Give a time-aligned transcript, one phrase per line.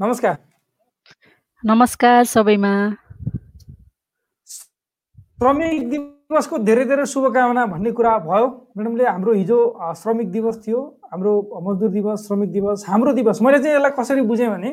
[0.00, 0.36] नमस्कार।
[1.64, 2.72] नमस्कार सबैमा।
[4.48, 9.58] श्रमिक दिवसको धेरै धेरै शुभकामना भन्ने कुरा भयो। म्याडमले हाम्रो हिजो
[10.02, 10.80] श्रमिक दिवस थियो।
[11.12, 11.32] हाम्रो
[11.62, 14.70] मजदुर दिवस श्रमिक दिवस हाम्रो दिवस। मैले चाहिँ यसलाई कसरी बुझेँ भने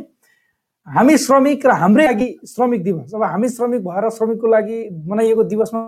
[0.87, 5.79] हामी श्रमिक र हाम्रै लागि श्रमिक दिवस। अब हामी श्रमिक भएर श्रमिकको लागि मनाइएको दिवसमा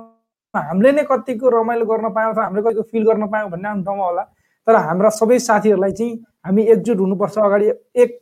[0.53, 4.23] हामीले नै कतिको रमाइलो गर्न पायौँ अथवा हामीले कतिको फिल गर्न पायौँ भन्ने ठाउँमा होला।
[4.67, 6.13] तर हाम्रा सबै साथीहरूलाई चाहिँ
[6.45, 8.20] हामी एकजुट हुनुपर्छ अगाडि एक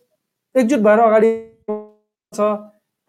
[0.60, 1.32] एकजुट भएर अगाडि
[2.33, 2.39] छ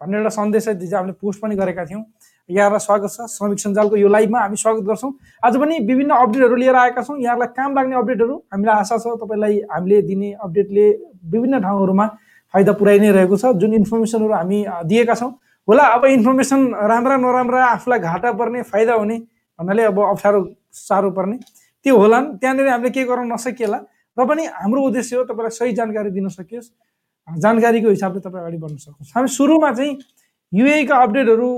[0.01, 2.03] भन्ने एउटा सन्देश हिजो हामीले पोस्ट पनि गरेका थियौँ।
[2.49, 5.11] यहाँलाई स्वागत छ। श्रमिक सञ्जालको यो लाइभमा हामी स्वागत गर्छौँ।
[5.45, 9.59] आज पनि विभिन्न अपडेटहरू लिएर आएका छौँ। यहाँलाई काम लाग्ने अपडेटहरू हामीलाई आशा छ। तपाईँलाई
[9.71, 10.85] हामीले दिने अपडेटले
[11.31, 12.07] विभिन्न ठाउँहरूमा
[12.53, 15.31] फाइदा पुऱ्याइ नै रहेको छ। जुन इन्फर्मेसनहरू हामी दिएका छौँ
[15.67, 16.59] होला अब इन्फर्मेसन
[16.91, 19.17] राम्रा नराम्रा आफूलाई घाटा पर्ने फाइदा हुने
[19.59, 20.39] भन्नाले अब अप्ठ्यारो
[20.73, 21.37] साह्रो पर्ने।
[21.85, 23.79] त्यो होला त्यहाँनिर हामीले के गर्न नसकिएला।
[24.17, 26.71] र पनि हाम्रो उद्देश्य हो तपाईँलाई सही जानकारी दिन सकियोस्।
[27.27, 29.97] जानकारीको हिसाबले तपाईँ अगाडि बढ्न सकोस् हामी सुरुमा चाहिँ
[30.51, 31.49] युएका अपडेटहरू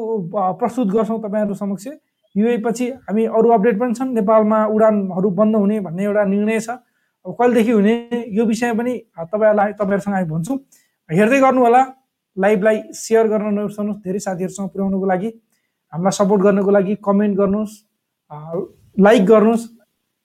[0.59, 1.87] प्रस्तुत गर्छौँ तपाईँहरू समक्ष।
[2.35, 6.69] युए पछि हामी अरू अपडेट पनि छन्। नेपालमा उडानहरू बन्द हुने भन्ने एउटा निर्णय छ।
[7.25, 7.93] अब कहिलेदेखि हुने
[8.37, 10.57] यो विषय पनि तपाईँहरूलाई तपाईँहरूसँग हामी भन्छौँ।
[11.09, 11.81] हेर्दै गर्नु होला
[12.37, 15.29] लाइभलाई सेयर गर्न नबिर्सनुहोस्। धेरै साथीहरूसँग पुर्याउनुको लागि
[15.93, 17.73] हामीलाई सपोर्ट गर्नुको लागि कमेन्ट गर्नुहोस्
[18.97, 19.65] लाइक गर्नुहोस्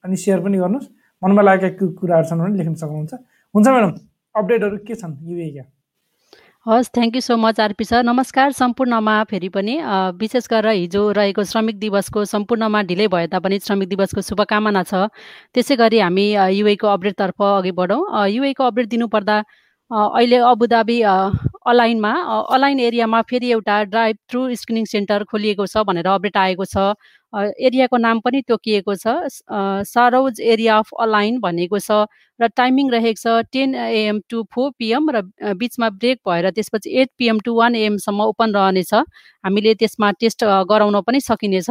[0.03, 0.87] अनि सेयर पनि गर्नुहोस्।
[1.21, 3.13] मनमा लागेका कुराहरू छन् भने लेख्न सक्नुहुन्छ।
[3.53, 3.93] हुन्छ म्याडम।
[4.35, 5.63] अपडेटहरू के छन् युएका
[6.65, 8.03] हस् thank you so much RP sir.
[8.03, 9.75] नमस्कार सम्पूर्णमा फेरि पनि।
[10.19, 15.07] विशेष गरेर हिजो रहेको श्रमिक दिवसको सम्पूर्णमा ढिलै भए तापनि श्रमिक दिवसको शुभकामना छ।
[15.55, 16.25] त्यसै गरी हामी
[16.59, 19.37] युएको अपडेटतर्फ अघि बढौँ। युएको अपडेट दिनुपर्दा
[19.91, 22.11] अहिले अबुधाबी अलाइनमा
[22.55, 26.93] अलाइन एरियामा फेरि एउटा ड्राइभ थ्रु स्क्रिनिङ सेन्टर खोलिएको छ भनेर अपडेट आएको छ।
[27.33, 29.07] एरियाको नाम पनि तोकिएको छ।
[29.85, 32.05] सारोज एरिया अफ अलाइन भनेको छ
[32.39, 35.21] र टाइमिङ रहेको छ ten AM to four PM र
[35.55, 41.01] बिचमा ब्रेक भएर त्यसपछि एट पिएम टु वान एएमसम्म ओपन रहनेछ। हामीले त्यसमा टेस्ट गराउन
[41.01, 41.69] पनि सकिनेछ।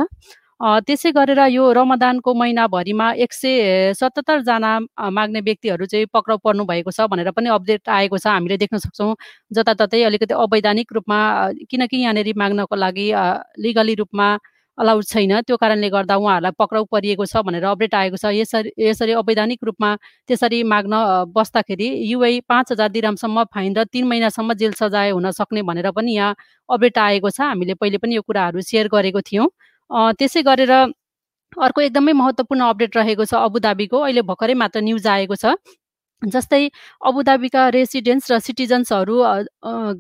[0.60, 4.70] त्यसै गरेर यो रमदानको महिनाभरिमा एक सय सतहत्तरजना
[5.10, 9.14] माग्ने व्यक्तिहरू चाहिँ पक्राउ पर्नु भएको छ भनेर पनि अपडेट आएको छ। हामीले देख्न सक्छौँ
[9.54, 11.18] जताततै अलिकति अवैधानिक रूपमा
[11.70, 13.06] किनकि यहाँनिर माग्नको लागि
[13.58, 14.28] लिगली रूपमा
[14.78, 19.12] अलाउड छैन। त्यो कारणले गर्दा उहाँहरूलाई पक्राउ परिएको छ भनेर अपडेट आएको छ। यसरी यसरी
[19.18, 19.90] अवैधानिक रूपमा
[20.28, 20.94] त्यसरी माग्न
[21.34, 26.14] बस्दाखेरि युए पाँच हजार दिरामसम्म फाइन र तिन महिनासम्म जेल सजाय हुन सक्ने भनेर पनि
[26.14, 26.36] यहाँ
[26.68, 29.48] अपडेट आएको छ। हामीले पहिले पनि यो कुराहरू सेयर गरेको थियौँ।
[30.14, 30.72] त्यसै गरेर
[31.56, 35.56] अर्को एकदमै महत्त्वपूर्ण अपडेट रहेको छ अबुधाबीको। अहिले भर्खरै मात्र न्युज आएको छ।
[36.22, 36.62] जस्तै
[37.00, 39.16] अबुधाबीका रेसिडेन्ट्स र सिटिजन्सहरू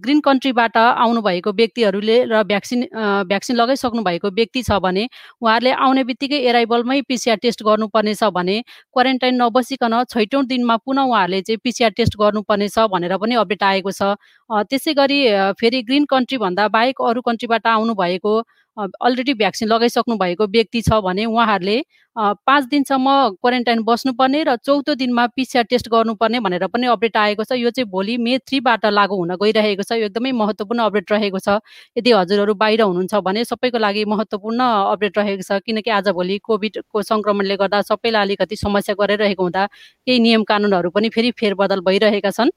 [0.02, 2.82] ग्रिन कन्ट्रीबाट आउनुभएको व्यक्तिहरूले र भ्याक्सिन
[3.28, 5.04] भ्याक्सिन लगाइसक्नु भएको व्यक्ति छ भने
[5.38, 11.58] उहाँहरूले आउने बित्तिकै एराइबलमै पिसिआर टेस्ट गर्नुपर्नेछ भने क्वारेन्टाइन नबसिकन छैटौँ दिनमा पुनः उहाँहरूले चाहिँ
[11.64, 14.18] पिसिआर टेस्ट गर्नुपर्नेछ भनेर पनि अपडेट आएको छ।
[14.66, 15.20] त्यसै गरी
[15.54, 18.34] फेरि ग्रिन कन्ट्रीभन्दा बाहेक अरू कन्ट्रीबाट आउनुभएको
[18.78, 21.82] अलरेडी भ्याक्सिन लगाइसक्नु भएको व्यक्ति छ भने उहाँहरूले
[22.16, 23.10] पाँच दिनसम्म
[23.42, 27.88] क्वारेन्टाइन बस्नुपर्ने र चौथो दिनमा पिसिआर टेस्ट गर्नुपर्ने भनेर पनि अपडेट आएको छ। यो चाहिँ
[27.90, 31.58] भोलि मे थ्रीबाट लागू हुन गइरहेको छ। यो एकदमै महत्त्वपूर्ण अपडेट रहेको छ।
[31.98, 34.60] यदि हजुरहरू बाहिर हुनुहुन्छ भने सबैको लागि महत्त्वपूर्ण
[34.94, 39.66] अपडेट रहेको छ। किनकि आजभोलि कोभिडको सङ्क्रमणले गर्दा सबैलाई अलिकति समस्या गरिरहेको हुँदा
[40.06, 42.50] केही नियम कानुनहरू पनि फेरि फेरबदल भइरहेका छन्।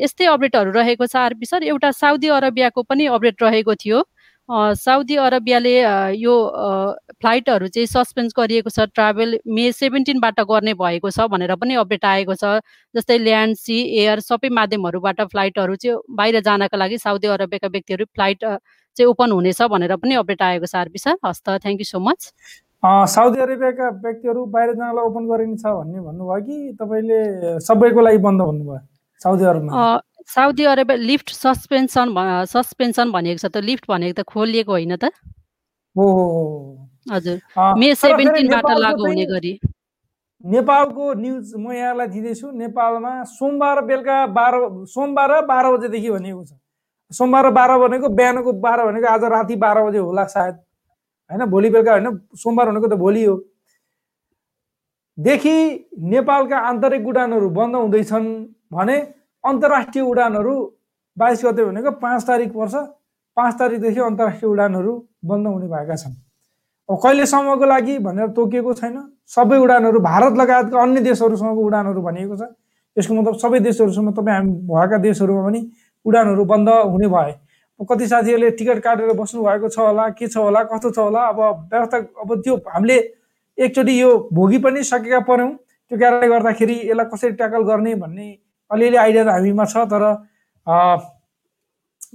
[0.00, 4.02] यस्तै अपडेटहरू रहेको छ। आरपी सर एउटा साउदी अरबियाको पनि अपडेट रहेको थियो।
[4.48, 5.70] साउदी अरबियाले
[6.16, 6.34] यो
[7.20, 12.34] फ्लाइटहरू चाहिँ सस्पेन्स गरिएको छ ट्राभल मे सेभेन्टिनबाट गर्ने भएको छ भनेर पनि अपडेट आएको
[12.34, 12.62] छ।
[12.94, 18.44] जस्तै ल्यान्ड सी एयर सबै माध्यमहरूबाट फ्लाइटहरू चाहिँ बाहिर जानको लागि साउदी अरबियाका व्यक्तिहरू फ्लाइट
[18.44, 22.30] चाहिँ ओपन हुनेछ भनेर पनि अपडेट आएको छ आरपी सर। हस्त thank you so much
[22.86, 28.78] Saudi अरेबियाका व्यक्तिहरू बाहिर जानलाई ओपन गरिनेछ भन्ने भन्नुभयो कि तपाईँले सबैको लागि बन्द भन्नुभयो
[29.20, 29.90] Saudi अरबमा?
[30.28, 32.14] Saudi Arabia lift suspension
[32.50, 35.10] suspension भनेको छ त लिफ्ट भनेको त खोलिएको होइन त?
[37.06, 37.38] हजुर।
[37.78, 39.52] मे सेभेन्टिनबाट लागु हुने गरी।
[40.44, 46.52] नेपालको न्युज म यहाँलाई दिँदैछु नेपालमा सोमबार बेलुका बाह्र सोमबार बाह्र बजेदेखि भनिएको छ।
[47.12, 50.54] सोमबार बाह्र भनेको बिहानको बाह्र भनेको आज राति बाह्र बजे होला सायद।
[51.30, 53.36] होइन भोलि बेलुका होइन सोमबार भनेको त भोलि हो।
[55.18, 55.56] देखि
[56.12, 58.28] नेपालका आन्तरिक उडानहरू बन्द हुँदैछन्
[58.72, 58.96] भने
[59.46, 60.54] अन्तर्राष्ट्रिय उडानहरू
[61.16, 62.74] बाइस गते भनेको पाँच तारिक पर्छ।
[63.36, 64.92] पाँच तारिकदेखि अन्तर्राष्ट्रिय उडानहरू
[65.24, 66.14] बन्द हुने भएका छन्।
[66.88, 68.96] अब कहिलेसम्मको लागि भनेर तोकिएको छैन।
[69.26, 72.42] सबै उडानहरू भारत लगायतका अन्य देशहरूसँगको उडानहरू भनिएको छ।
[72.96, 75.60] यसको मतलब सबै देशहरूसँग तपाईँ हामी भएका देशहरूमा पनि
[76.06, 77.34] उडानहरू बन्द हुने भए।
[77.80, 81.40] कति साथीहरूले टिकट काटेर बस्नु भएको छ होला के छ होला कस्तो छ होला अब
[81.72, 82.96] व्यवस्था अब त्यो हामीले
[83.58, 85.52] एकचोटि यो भोगी पनि सकेका पऱ्यौँ।
[85.90, 88.28] त्यो कारणले गर्दाखेरि यसलाई कसरी ट्याकल गर्ने भन्ने
[88.70, 90.02] अलिअलि आइडिया त हामीमा छ तर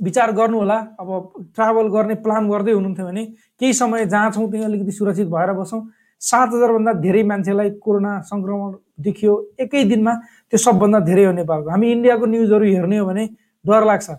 [0.03, 1.09] विचार गर्नु होला अब
[1.56, 3.25] ट्राभल गर्ने प्लान गर्दै हुनुहुन्थ्यो भने
[3.59, 5.81] केही समय जहाँ छौँ त्यहीँ अलिकति सुरक्षित भएर बसौँ।
[6.21, 8.71] सात हजारभन्दा धेरै मान्छेलाई कोरोना सङ्क्रमण
[9.06, 10.13] देखियो एकै दिनमा
[10.50, 13.24] त्यो सबभन्दा धेरै हो नेपालको। हामी इन्डियाको न्युजहरू हेर्ने हो भने
[13.65, 14.09] डर लाग्छ।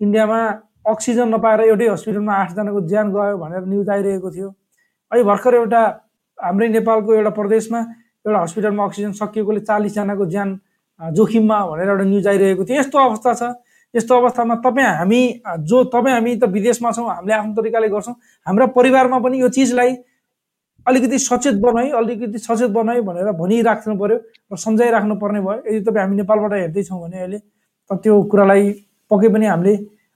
[0.00, 0.38] इन्डियामा
[0.94, 4.48] अक्सिजन नपाएर एउटै हस्पिटलमा आठजनाको ज्यान गयो भनेर न्युज आइरहेको थियो।
[5.10, 5.82] अहिले भर्खर एउटा
[6.38, 7.80] हाम्रै नेपालको एउटा प्रदेशमा
[8.26, 10.48] एउटा हस्पिटलमा अक्सिजन सकिएकोले चालिसजनाको ज्यान
[11.00, 13.42] जोखिममा भनेर एउटा न्युज आइरहेको थियो। यस्तो अवस्था छ।
[13.94, 15.20] यस्तो अवस्थामा तपाईँ हामी
[15.66, 18.14] जो तपाईँ हामी त विदेशमा छौँ हामीले आफ्नो तरिकाले गर्छौँ
[18.46, 19.96] हाम्रा परिवारमा पनि यो चिजलाई
[20.86, 24.16] अलिकति सचेत बनाइ अलिकति सचेत बनाइ भनेर भनिराख्नु पऱ्यो
[24.52, 28.62] र सम्झाइराख्नु पर्ने भयो। यदि तपाईँ हामी नेपालबाट हेर्दैछौँ भने अहिले त त्यो कुरालाई
[29.10, 29.74] पक्कै पनि हामीले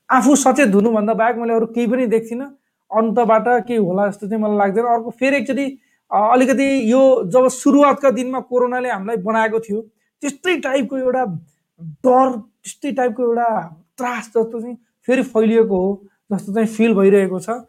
[0.09, 2.47] आफू सचेत हुनुभन्दा बाहेक मैले अरू केही पनि देख्थिनँ
[2.91, 5.67] अन्तबाट केही होला जस्तो चाहिँ मलाई लाग्दैन। अर्को फेरि एकचोटि
[6.11, 7.03] अलिकति यो
[7.33, 9.81] जब सुरुवातका दिनमा कोरोनाले हामीलाई बनाएको थियो
[10.25, 11.25] त्यस्तै टाइपको एउटा
[12.05, 12.31] डर
[12.65, 13.49] त्यस्तै टाइपको एउटा
[13.99, 14.77] त्रास जस्तो चाहिँ
[15.09, 15.91] फेरि फैलिएको हो
[16.33, 17.61] जस्तो चाहिँ फिल भइरहेको छ।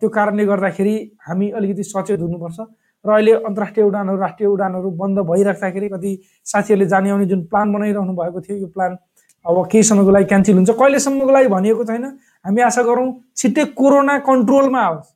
[0.00, 0.94] त्यो कारणले गर्दाखेरि
[1.28, 2.58] हामी अलिकति सचेत हुनुपर्छ
[3.04, 6.12] र अहिले अन्तर्राष्ट्रिय उडानहरू राष्ट्रिय उडानहरू बन्द भइराख्दाखेरि कति
[6.52, 8.96] साथीहरूले जाने आउने जुन प्लान बनाइरहनु भएको थियो यो प्लान
[9.44, 12.04] अब केही समयको लागि क्यान्सल हुन्छ। कहिलेसम्मको लागि भनिएको छैन।
[12.44, 15.10] हामी आशा गरौँ छिट्टै कोरोना कन्ट्रोलमा आओस्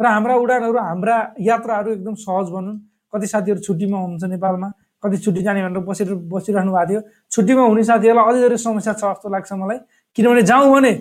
[0.00, 2.76] र हाम्रा उडानहरू हाम्रा यात्राहरू एकदम सहज बनुन्।
[3.12, 4.68] कति साथीहरू छुट्टीमा हुनुहुन्छ नेपालमा।
[5.02, 7.00] कति छुट्टी जाने भनेर बसेर बसिरहनु भएको थियो।
[7.30, 9.78] छुट्टीमा हुने साथीहरूलाई अझै धेरै समस्या छ जस्तो लाग्छ मलाई।
[10.16, 10.92] किनभने जाउँ भने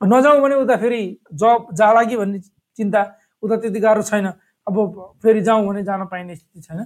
[0.00, 1.02] नजाउँ भने उता फेरि
[1.34, 2.38] जब जाला कि भन्ने
[2.78, 3.00] चिन्ता
[3.42, 4.26] उता त्यति गाह्रो छैन।
[4.66, 4.76] अब
[5.22, 6.84] फेरि जाउँ भने जान पाइने स्थिति छैन।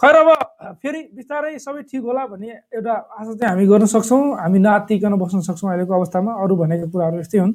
[0.00, 0.28] खैर अब
[0.82, 5.40] फेरि बिस्तारै सबै ठिक होला भन्ने एउटा आशा चाहिँ हामी गर्न सक्छौँ। हामी नातिकन बस्न
[5.40, 7.54] सक्छौँ अहिलेको अवस्थामा। अरू भनेको कुराहरू यस्तै हुन्।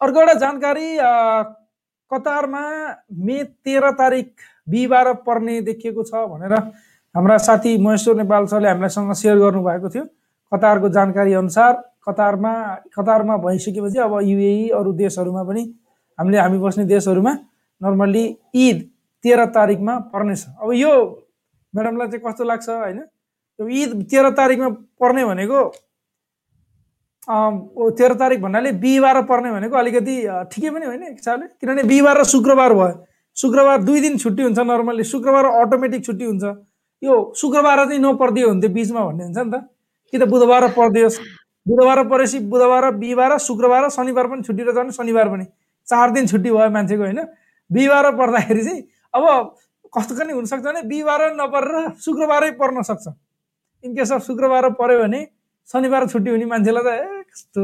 [0.00, 0.88] अर्को एउटा जानकारी
[2.10, 2.62] कतारमा
[3.26, 4.30] मे तेह्र तारिक
[4.66, 6.52] बिहिबार पर्ने देखिएको छ भनेर
[7.14, 10.04] हाम्रा साथी महेश्वर नेपाल सरले हामीलाईसँग सेयर गर्नुभएको थियो।
[10.52, 11.72] कतारको जानकारी अनुसार
[12.06, 12.52] कतारमा
[12.96, 15.62] कतारमा भइसकेपछि अब युए अरू देशहरूमा पनि
[16.18, 17.32] हामीले हामी बस्ने देशहरूमा
[17.80, 18.24] नर्मल्ली
[18.56, 18.78] ईद
[19.24, 20.92] तेह्र तारिकमा पर्नेछ अब यो
[21.74, 22.98] म्याडमलाई चाहिँ कस्तो लाग्छ होइन?
[23.58, 24.68] यो ईद तेह्र तारिकमा
[25.00, 25.60] पर्ने भनेको
[27.98, 30.16] तेह्र तारिक भन्नाले बिहिबार पर्ने भनेको अलिकति
[30.52, 32.96] ठिकै पनि होइन एक हिसाबले। किनभने बिहिबार र शुक्रबार भयो।
[33.36, 36.44] शुक्रबार दुई दिन छुट्टी हुन्छ नर्मल्ली। शुक्रबार अटोमेटिक छुट्टी हुन्छ।
[37.02, 39.64] यो शुक्रबार चाहिँ नपरिदियो हुन्थ्यो बिचमा भन्ने हुन्छ नि त।
[40.12, 41.18] कि त बुधबार परिदियोस्
[41.66, 45.44] बुधबार परेपछि बुधबार बिहिबार शुक्रबार शनिबार पनि छुट्टी र जाने शनिबार पनि।
[45.86, 47.20] चार दिन छुट्टी भयो मान्छेको होइन?
[47.70, 48.82] बिहिबार पर्दाखेरि चाहिँ
[49.14, 49.24] अब
[49.94, 53.06] कस्तो पनि हुनसक्छ भने बिहिबार नपरेर शुक्रबारै पर्न सक्छ।
[53.84, 55.20] इनकेस अफ शुक्रबार पऱ्यो भने
[55.68, 57.62] शनिबार छुट्टी हुने मान्छेलाई त ए कस्तो?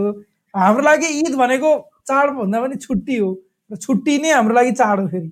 [0.55, 1.71] हाम्रो लागि ईद भनेको
[2.07, 3.31] चाडभन्दा पनि छुट्टी हो।
[3.73, 5.31] र छुट्टी नै हाम्रो लागि चाड हो फेरि।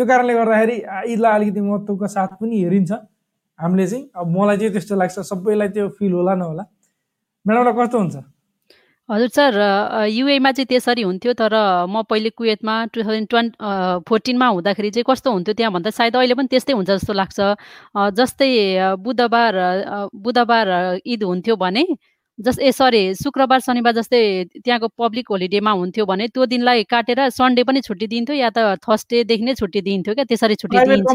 [0.00, 0.76] त्यो कारणले गर्दाखेरि
[1.12, 2.92] ईदलाई अलिकति महत्त्वको साथ पनि हेरिन्छ।
[3.60, 6.64] हामीले चाहिँ अब मलाई चाहिँ त्यस्तो लाग्छ सबैलाई त्यो फिल होला नहोला।
[7.44, 8.16] म्याडमलाई कस्तो हुन्छ?
[9.08, 9.52] हजुर सर
[10.08, 11.52] युएमा चाहिँ त्यसरी हुन्थ्यो तर
[11.84, 13.52] म पहिले कुवेतमा टु थाउजन्ड ट्वेन्ट
[14.08, 17.38] फोर्टिनमा हुँदाखेरि चाहिँ कस्तो हुन्थ्यो त्यहाँ भन्दा सायद अहिले पनि त्यस्तै हुन्छ जस्तो लाग्छ।
[18.16, 18.50] जस्तै
[19.04, 19.52] बुधबार
[20.16, 20.68] बुधबार
[21.04, 21.84] ईद हुन्थ्यो भने
[22.40, 24.20] जस ए सरी शुक्रबार शनिबार जस्तै
[24.64, 29.44] त्यहाँको पब्लिक होलिडेमा हुन्थ्यो भने त्यो दिनलाई काटेर सन्डे पनि छुट्टी दिन्थ्यो या त थर्सडेदेखि
[29.44, 30.24] नै छुट्टी दिन्थ्यो क्या?
[30.24, 31.10] त्यसरी छुट्टी दिन्छ।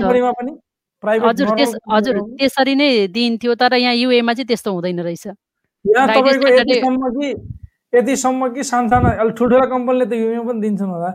[1.26, 5.26] हजुर त्यस हजुर त्यसरी नै दिन्थ्यो तर यहाँ युएमा चाहिँ त्यस्तो हुँदैन रहेछ।
[5.86, 7.28] यतिसम्म कि
[7.94, 11.12] यतिसम्म कि सानसाना ठुल्ठुला कम्पनीले त युएमा पनि दिन्छन् होला।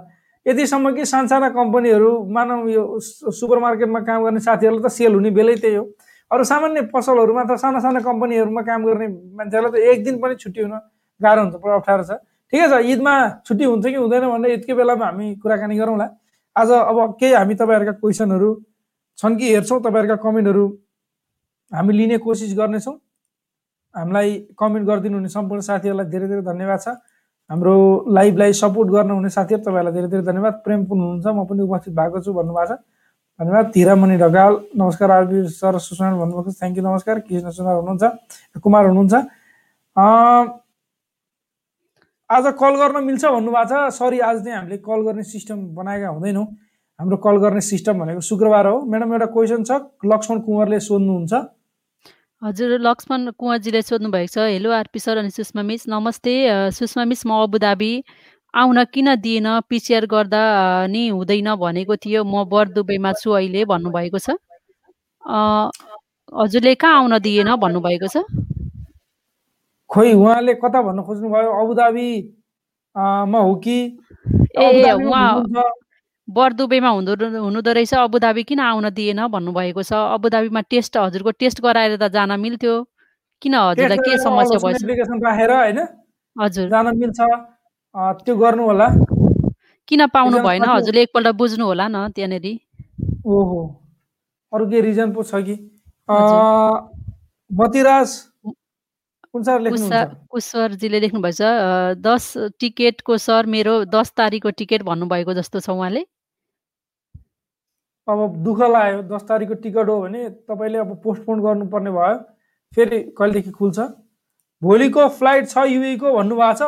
[0.46, 5.54] यतिसम्म कि सानसाना कम्पनीहरू मानव यो सुपर मार्केटमा काम गर्ने साथीहरूलाई त सेल हुने बेलै
[5.62, 5.84] त्यही हो।
[6.30, 9.06] अरू सामान्य पसलहरूमा त साना साना कम्पनीहरूमा काम गर्ने
[9.38, 10.74] मान्छेहरूलाई त एक दिन पनि छुट्टी हुन
[11.20, 12.12] गाह्रो हुन्छ पुरा अप्ठ्यारो छ।
[12.52, 13.14] ठिकै छ ईदमा
[13.46, 16.06] छुट्टी हुन्छ कि हुँदैन भनेर यतिकै बेलामा हामी कुराकानी गरौँला।
[16.56, 18.50] आज अब केही हामी तपाईँहरूका क्वेसनहरू
[19.18, 20.64] छन् कि हेर्छौँ तपाईँहरूका कमेन्टहरू
[21.72, 22.94] हामी लिने कोसिस गर्नेछौँ।
[23.94, 26.88] हामीलाई कमेन्ट गरिदिनु हुने सम्पूर्ण साथीहरूलाई धेरै धेरै धन्यवाद छ।
[27.50, 27.74] हाम्रो
[28.06, 32.30] लाइभलाई सपोर्ट गर्नुहुने साथीहरू तपाईँहरूलाई धेरै धेरै धन्यवाद। प्रेमपूर्ण हुनुहुन्छ म पनि उपस्थित भएको छु
[32.38, 32.78] भन्नुभएको छ।
[33.40, 38.04] धन्यवाद। हिरामणि ढकाल नमस्कार आरबी सर सुषमा भन्नुभएको थ्याङ्क यू नमस्कार। कृष्ण सुनार हुनुहुन्छ
[38.60, 39.14] कुमार हुनुहुन्छ।
[42.30, 46.46] आज कल गर्न मिल्छ भन्नुभएको छ। सरी आज चाहिँ हामीले कल गर्ने सिस्टम बनाएका हुँदैनौँ।
[47.00, 49.72] हाम्रो कल गर्ने सिस्टम भनेको शुक्रबार हो। म्याडम एउटा क्वेसन छ।
[50.04, 51.32] लक्ष्मण कुँवरले सोध्नुहुन्छ।
[52.42, 56.32] हजुर लक्ष्मण कुँवरजीले सोध्नु भएको छ। हेलो आरपी सर अनि सुषमा मिस। नमस्ते
[56.76, 57.92] सुषमा मिस म अबुधाबी।
[58.54, 59.46] आउन किन दिएन?
[59.68, 60.42] पिसिआर गर्दा
[60.90, 64.36] नि हुँदैन भनेको थियो। म बरदुबईमा छु अहिले भन्नुभएको छ।
[65.22, 68.16] हजुरले कहाँ आउन दिएन भन्नुभएको छ?
[69.90, 71.50] खोइ उहाँले कता भन्नु खोज्नुभयो?
[71.62, 73.76] अबुधाबीमा हो कि?
[74.58, 75.42] ए उहाँ
[76.28, 79.92] बरदुबेमा हुँदो हुनुहुँदो रहेछ। अबुधाबी किन आउन दिएन भन्नुभएको छ?
[80.14, 82.74] अबुधाबीमा टेस्ट हजुरको टेस्ट गराएर त जान मिल्थ्यो।
[83.42, 85.86] किन हजुरलाई के समस्या भयो
[86.36, 87.20] हजुर। जान मिल्छ।
[87.94, 88.88] त्यो गर्नु होला
[89.88, 90.64] किन पाउनु भएन?
[90.64, 92.46] हजुरले एकपल्ट बुझ्नु होला न त्यहाँनिर।
[93.26, 93.60] ओहो
[94.52, 95.54] अरू केही रिजन पो छ कि?
[97.50, 98.08] मतिराज
[99.30, 101.40] कुश्वरजीले लेख्नुभएछ?
[102.02, 102.24] दस
[102.60, 106.02] टिकटको सर मेरो दस तारिकको टिकट भन्नुभएको जस्तो छ उहाँले।
[108.08, 110.20] अब दुःख लाग्यो। दस तारिकको टिकट हो भने
[110.50, 112.14] तपाईँले अब पोस्टपोन गर्नुपर्ने भयो।
[112.74, 113.78] फेरि कहिलेदेखि खुल्छ?
[114.62, 116.62] भोलिको फ्लाइट छ युएको भन्नुभएको छ।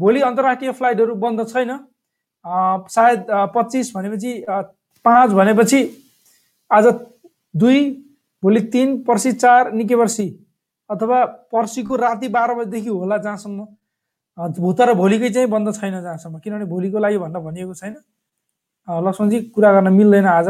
[0.00, 1.70] भोलि अन्तर्राष्ट्रिय फ्लाइटहरू बन्द छैन।
[2.88, 4.32] सायद पच्चिस भनेपछि
[5.04, 5.80] पाँच भनेपछि
[6.70, 6.86] आज
[7.54, 7.80] दुई
[8.42, 10.26] भोलि तिन पर्सि चार निकै पर्सि
[10.90, 13.66] अथवा पर्सिको राति बाह्र बजीदेखि होला जहाँसम्म।
[14.72, 17.96] तर भोलिकै चाहिँ बन्द छैन जहाँसम्म किनभने भोलिको लागि भनेर भनिएको छैन।
[18.88, 20.48] लक्ष्मणजी कुरा गर्न मिल्दैन आज।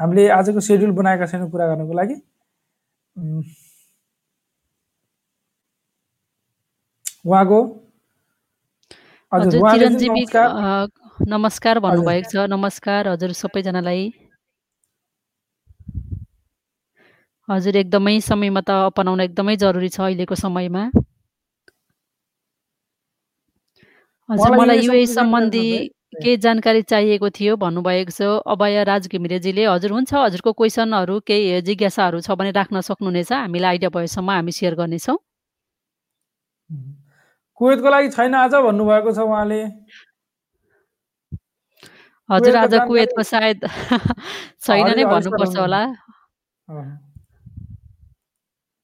[0.00, 2.14] हामीले आजको सेड्युल बनाएका छैनौँ कुरा गर्नको लागि।
[7.26, 7.58] उहाँको
[11.28, 14.02] नमस्कार। भन्नुभएको छ। नमस्कार हजुर सबैजनालाई।
[17.48, 20.82] हजुर एकदमै समयमा त अपनाउन एकदमै जरुरी छ अहिलेको समयमा।
[24.28, 25.66] हजुर मलाई युए सम्बन्धी
[26.22, 28.20] केही जानकारी चाहिएको थियो भन्नुभएको छ।
[28.54, 33.90] अभय राज घिमिरेजीले हजुर हुन्छ हजुरको क्वेसनहरू केही जिज्ञासाहरू छ भने राख्न सक्नुहुनेछ। हामीलाई आइडिया
[33.94, 35.18] भएसम्म हामी सेयर गर्नेछौँ।
[37.60, 39.60] कुवेतको लागि छैन आज भन्नुभएको छ उहाँले।
[42.28, 43.58] हजुर आज कुवेतको सायद
[44.66, 45.82] छैन नै भन्नुपर्छ होला।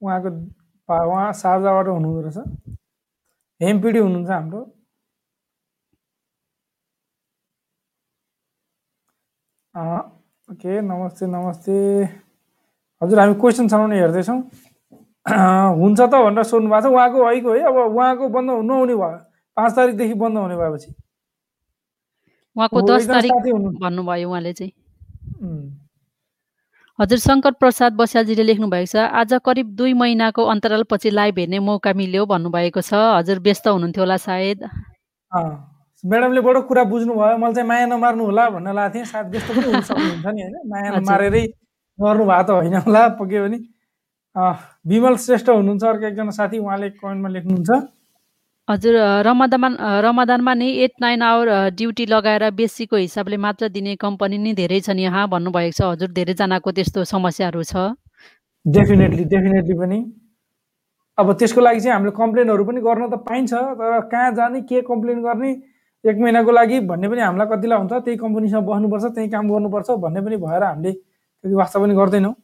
[0.02, 0.30] उहाँको
[1.08, 2.76] उहाँ सार्जाबाट हुनुहुँदो रहेछ।
[3.60, 4.60] हेमपिडी हुनुहुन्छ हाम्रो।
[10.52, 11.72] ओके नमस्ते नमस्ते।
[13.02, 14.38] हजुर हामी क्वेसन छनाउने हेर्दैछौँ।
[15.80, 19.18] हुन्छ त भनेर सोध्नु भएको छ। उहाँको अहिको है अब उहाँको बन्द नहुने भयो।
[19.56, 20.90] पाँच तारिकदेखि बन्द हुने भएपछि।
[22.56, 23.32] उहाँको दस तारिक
[23.82, 24.72] भन्नुभयो उहाँले चाहिँ।
[26.98, 31.92] हजुर शङ्कर प्रसाद बस्यालजीले लेख्नु भएको छ आज करिब दुई महिनाको अन्तरालपछि लाइभ हेर्ने मौका
[31.92, 34.58] मिल्यो भन्नुभएको छ। हजुर व्यस्त हुनुहुन्थ्यो होला सायद।
[36.04, 39.66] म्याडमले बडो कुरा बुझ्नुभयो। मैले चाहिँ माया नमार्नु होला भन्न लागेको थिएँ। सायद व्यस्त पनि
[39.66, 40.56] हुन सक्नुहुन्छ नि होइन?
[40.70, 41.44] माया नमारेरै
[41.98, 43.58] गर्नु भएको त होइन होला। पक्कै पनि।
[44.36, 47.70] विमल श्रेष्ठ हुनुहुन्छ अर्को एकजना साथी उहाँले कमेन्टमा लेख्नुहुन्छ।
[48.68, 48.94] हजुर
[49.26, 49.68] रमदानमा
[50.04, 55.00] रमदानमा नै एट नाइन आवर ड्युटी लगाएर बेसीको हिसाबले मात्र दिने कम्पनी नै धेरै छन्
[55.00, 57.96] यहाँ भन्नुभएको छ। हजुर धेरैजनाको त्यस्तो समस्याहरू छ।
[58.64, 59.98] डेफिनेटली डेफिनेटली पनि।
[61.18, 65.22] अब त्यसको लागि चाहिँ हामीले कम्प्लेनहरू पनि गर्न त पाइन्छ तर कहाँ जाने के कम्प्लेन
[65.24, 65.50] गर्ने
[66.04, 70.20] एक महिनाको लागि भन्ने पनि हामीलाई कतिलाई हुन्छ त्यही कम्पनीसँग बस्नुपर्छ त्यही काम गर्नुपर्छ भन्ने
[70.26, 72.34] पनि भएर हामीले त्यति वास्ता पनि गर्दैनौँ।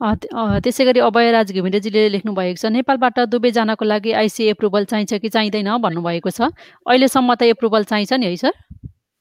[0.00, 5.70] त्यसै गरी अभयराज घिमिरेजीले लेख्नु भएको छ नेपालबाट दुवैजनाको लागि आइसी एप्रुभल चाहिन्छ कि चाहिँदैन
[5.80, 6.50] भन्नुभएको छ।
[6.86, 8.52] अहिलेसम्म त एप्रुभल चाहिन्छ नि है सर?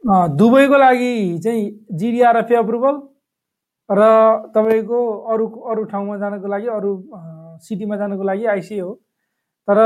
[0.04, 1.14] दुबईको लागि
[1.44, 1.64] चाहिँ
[1.94, 2.96] जिडिआरएफए अप्रुभल
[3.90, 4.02] र
[4.56, 5.00] तपाईँको
[5.32, 6.92] अरू अरू ठाउँमा जानको लागि अरू
[7.62, 8.92] सिटीमा जानको लागि आइसिए हो।
[9.68, 9.78] तर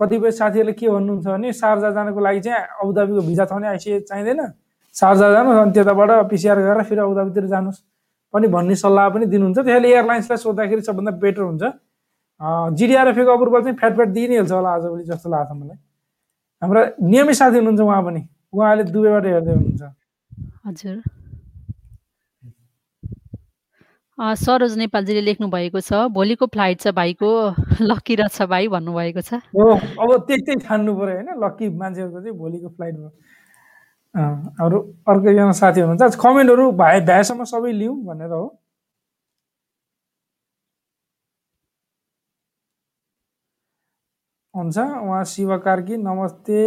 [0.00, 4.40] कतिपय साथीहरूले के भन्नुहुन्छ भने सार्जा जानको लागि चाहिँ अबुधाबीको भिजा छ भने आइसिए चाहिँदैन।
[4.94, 7.78] सार्जा जानुहोस् अनि त्यताबाट पिसिआर गरेर फेरि अबुधाबीतिर जानुहोस्।
[8.34, 11.62] पनि भन्ने सल्लाह पनि दिनुहुन्छ। त्यसैले एयरलाइन्सलाई सोद्धाखेरि सबभन्दा बेटर हुन्छ।
[12.78, 15.78] जिडिआरएफएको अप्रुभल चाहिँ फ्याट फ्याट दिइ नै हाल्छ होला आजभोलि जस्तो लाग्छ मलाई।
[16.62, 18.22] हाम्रा नियमित साथी हुनुहुन्छ उहाँ पनि।
[18.52, 19.82] उहाँले दुवैबाट हेर्दै हुनुहुन्छ।
[20.66, 20.96] हजुर।
[24.18, 27.30] सरोज नेपालजीले लेख्नु भएको छ भोलिको फ्लाइट छ भाइको
[27.82, 32.94] लक्की रहेछ भाइ भन्नुभएको छ। अब त्यही ठान्नु पऱ्यो होइन लक्की मान्छेहरूको चाहिँ भोलिको फ्लाइट
[32.94, 33.10] भयो
[34.14, 34.78] हाम्रो
[35.08, 38.44] अर्को एकजना साथी हुनुहुन्छ। कमेन्टहरू भए भ्याएसम्म सबै लिउँ भनेर हो।
[44.54, 46.60] हुन्छ उहाँ शिव कार्की नमस्ते।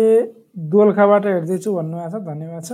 [0.74, 2.72] दोलखाबाट हेर्दैछु भन्नुभएको छ धन्यवाद छ।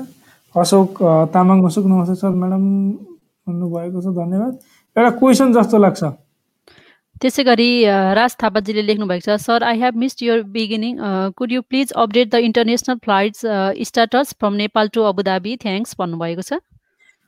[0.55, 0.89] अशोक
[1.33, 2.65] तामाङ अशोक नमस्ते सर म्याडम
[3.47, 4.53] भन्नुभएको छ धन्यवाद।
[4.95, 6.03] एउटा क्वेसन जस्तो लाग्छ।
[7.21, 7.69] त्यसै गरी
[8.17, 10.93] राज थापाजीले लेख्नु भएको छ sir I have missed your beginning
[11.37, 13.45] could you please update the international flights
[13.89, 16.57] status from Nepal to Abu Dhabi thanks भन्नुभएको छ।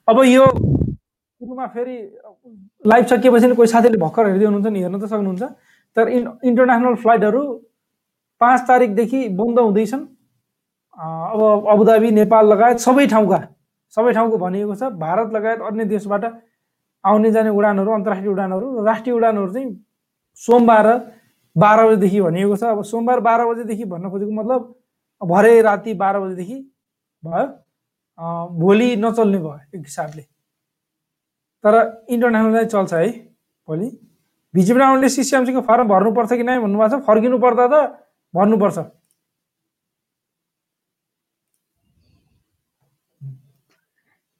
[0.08, 1.98] अब यो सुरुमा फेरि
[2.86, 5.44] लाइभ सकिएपछि कोही साथीले भर्खर हेर्दै हुनुहुन्छ नि हेर्न त सक्नुहुन्छ।
[5.98, 7.42] तर इन् इन्टरनेसनल फ्लाइटहरू
[8.42, 10.04] पाँच तारिकदेखि बन्द हुँदैछन्।
[11.34, 13.40] अब अबुधाबी नेपाल लगायत सबै ठाउँका
[13.98, 16.24] सबै ठाउँको भनिएको छ। भारत लगायत अन्य देशबाट
[17.04, 19.70] आउने जाने उडानहरू अन्तर्राष्ट्रिय उडानहरू राष्ट्रिय उडानहरू चाहिँ
[20.38, 20.88] सोमबार
[21.56, 24.74] बाह्र बजीदेखि भनिएको छ। अब सोमबार बाह्र बजेदेखि भन्न खोजेको मतलब
[25.22, 26.58] भरे राति बाह्र बजेदेखि
[27.24, 27.46] भयो।
[28.60, 30.22] भोलि नचल्ने भयो एक हिसाबले।
[31.64, 31.76] तर
[32.10, 33.10] इन्टरनेसनल चल्छ है
[33.68, 33.88] भोलि।
[34.54, 37.76] भिजिपी राउन्डले सिसिएमसीको फर्म भर्नुपर्छ कि नै भन्नुभएको छ। फर्किनु पर्दा त
[38.34, 38.78] भर्नुपर्छ।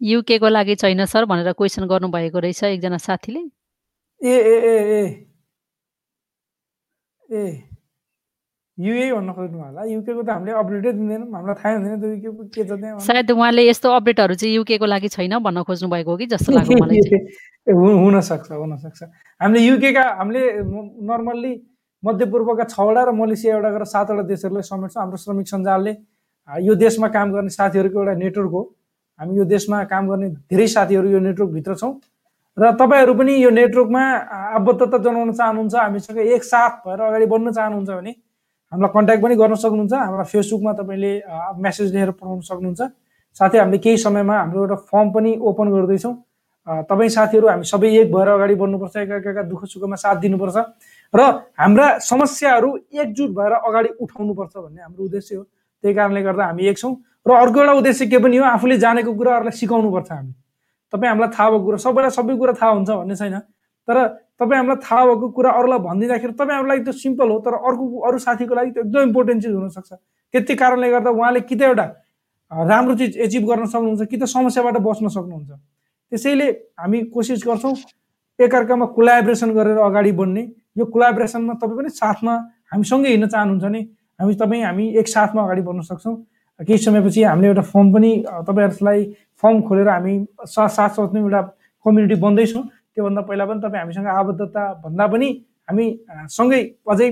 [0.04, 3.40] युकेको लागि छैन सर भनेर क्वेसन गर्नुभएको रहेछ एकजना साथीले।
[4.22, 5.04] ए ए ए ए।
[7.30, 7.44] ए।
[8.78, 12.64] युए भन्न खोज्नु होला। युकेको त हामीले अपडेटै दिँदैनौँ। हामीलाई थाहै हुँदैन त युकेको के
[12.64, 16.26] छ त्यहाँ सायद उहाँले यस्तो अपडेटहरू चाहिँ युकेको लागि छैन भन्न खोज्नु भएको हो कि
[16.34, 17.00] जस्तो लाग्यो मलाई।
[17.70, 19.04] हुनसक्छ हुनसक्छ।
[19.40, 20.42] हामीले युकेका हामीले
[21.10, 21.54] नर्मल्ली
[22.04, 25.94] मध्यपूर्वका छवटा र मलेसिया एउटा गरेर सातवटा देशहरूलाई समेट्छौँ। हाम्रो श्रमिक सञ्जालले
[26.68, 28.62] यो देशमा काम गर्ने साथीहरूको एउटा नेटवर्क हो।
[29.20, 31.94] हामी यो देशमा काम गर्ने धेरै साथीहरू यो नेटवर्कभित्र छौँ।
[32.58, 34.04] र तपाईँहरू पनि यो नेटवर्कमा
[34.58, 38.12] आबद्धता जनाउन चाहनुहुन्छ हामीसँग एकसाथ भएर अगाडि बढ्न चाहनुहुन्छ भने
[38.72, 41.12] हामीलाई कन्ट्याक्ट पनि गर्न सक्नुहुन्छ हाम्रो फेसबुकमा तपाईँले
[41.62, 42.82] मेसेज लेखेर पठाउन सक्नुहुन्छ।
[43.38, 46.14] साथै हामीले केही समयमा हाम्रो एउटा फर्म पनि ओपन गर्दैछौँ।
[46.90, 50.58] तपाईँ साथीहरू हामी सबै एक भएर अगाडि बढ्नुपर्छ एकाएकाका दुःख सुखमा साथ दिनुपर्छ।
[51.14, 51.22] र
[51.58, 56.78] हाम्रा समस्याहरू एकजुट भएर अगाडि उठाउनुपर्छ भन्ने हाम्रो उद्देश्य हो। त्यही कारणले गर्दा हामी एक
[56.78, 56.94] छौँ।
[57.26, 60.34] र अर्को एउटा उद्देश्य के पनि हो आफूले जानेको कुराहरूलाई सिकाउनुपर्छ हामीले।
[60.94, 63.40] तपाईँ हामीलाई थाहा भएको कुरा सबैलाई सबै कुरा थाहा हुन्छ भन्ने छैन।
[63.88, 63.98] तर
[64.40, 68.54] तपाईँ हामीलाई थाहा भएको कुरा अरूलाई भनिदिँदाखेरि तपाईँहरूलाई त्यो सिम्पल हो तर अर्को अरू साथीको
[68.56, 69.92] लागि त्यो एकदम इम्पोर्टेन्ट चिज हुनसक्छ।
[70.34, 71.86] त्यति कारणले गर्दा उहाँले कि त एउटा
[72.52, 75.52] राम्रो चिज एचिभ गर्न सक्नुहुन्छ कि त समस्याबाट बच्न सक्नुहुन्छ।
[76.12, 76.48] त्यसैले
[76.80, 77.74] हामी कोसिस गर्छौँ
[78.40, 80.44] एकअर्कामा कोलाबरेसन गरेर अगाडि बढ्ने।
[80.78, 82.34] यो कोलाबरेसनमा तपाईँ पनि साथमा
[82.74, 83.82] हामीसँगै हिँड्न चाहनुहुन्छ भने
[84.20, 86.16] हामी तपाईँ हामी एक साथमा अगाडि बढ्न सक्छौँ।
[86.60, 88.12] केही समयपछि हामीले एउटा फर्म पनि
[88.48, 89.00] तपाईँहरूलाई
[89.44, 90.14] फर्म खोलेर हामी
[90.46, 91.42] साथ साथ साथमै एउटा
[91.86, 95.28] कम्युनिटी बन्दैछौँ। त्योभन्दा पहिला पनि तपाईँ हामीसँग आबद्धता भन्दा पनि
[95.68, 95.86] हामी
[96.38, 97.08] सँगै अझै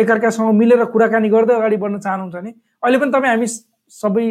[0.00, 2.50] एकअर्कासँग मिलेर कुराकानी गर्दै अगाडि बढ्न चाहनुहुन्छ भने
[2.82, 3.46] अहिले पनि तपाईँ हामी
[3.92, 4.26] सबै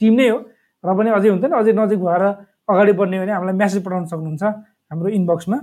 [0.00, 0.38] टिम नै हो
[0.84, 2.22] र पनि अझै हुन्छ नि अझै नजिक भएर
[2.70, 4.42] अगाडि बढ्ने भने हामीलाई मेसेज पठाउन सक्नुहुन्छ
[4.90, 5.58] हाम्रो इनबक्समा।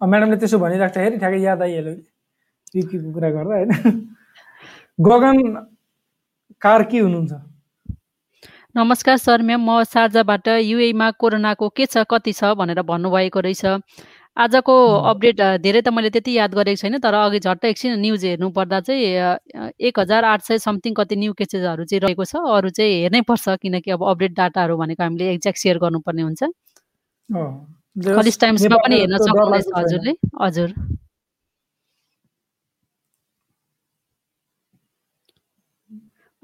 [0.00, 3.70] म्याडमले त्यसो भनिराख्दाखेरि ठ्याक्कै याद आइहाल्यो कुरा गर्दा होइन?
[4.98, 5.38] गगन
[6.62, 7.32] कार्की हुनुहुन्छ?
[8.76, 13.64] नमस्कार सर म्याम म शारजाबाट युएमा कोरोनाको के छ कति छ भनेर भन्नुभएको रहेछ।
[14.36, 14.74] आजको।
[15.10, 18.80] अपडेट धेरै त मैले त्यति याद गरेको छैन तर अघि झट्ट एकछिन न्युज हेर्नु पर्दा
[18.82, 23.20] चाहिँ एक हजार आठ सय समथिङ कति न्यू केसेसहरू चाहिँ रहेको छ। अरू चाहिँ हेर्नै
[23.30, 26.42] पर्छ किनकि अब अपडेट डाटाहरू भनेको हामीले एक्ज्याक्ट सेयर गर्नुपर्ने हुन्छ।
[28.10, 30.70] कलेज टाइम्समा पनि हेर्न सक्नुहुनेछ। हजुरले। हजुर।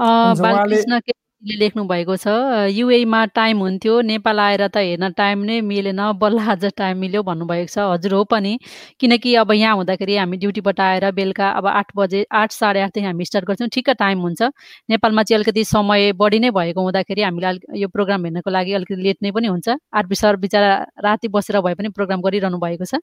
[0.00, 2.28] अ, हुन्छ, उहाँले बालकृष्ण केसीले लेख्नु भएको छ।
[2.72, 7.68] युएमा टाइम हुन्थ्यो नेपाल आएर त हेर्न टाइम नै मिलेन बल्ल आज टाइम मिल्यो भन्नुभएको
[7.68, 8.58] छ। हजुर हो पनि।
[9.00, 13.24] किनकि अब यहाँ हुँदाखेरि हामी ड्युटीबाट आएर बेलुका अब आठ बजे आठ साढे आठदेखि हामी
[13.24, 14.42] स्टार्ट गर्छौँ। ठिक्क टाइम हुन्छ।
[14.90, 19.02] नेपालमा चाहिँ अलिकति समय बढी नै भएको हुँदाखेरि हामीलाई अलिक यो प्रोग्राम हेर्नको लागि अलिकति
[19.02, 20.70] लेट नै पनि हुन्छ। आरपी सर बिचरा
[21.04, 23.00] राति बसेर भए पनि प्रोग्राम गरिरहनु भएको छ।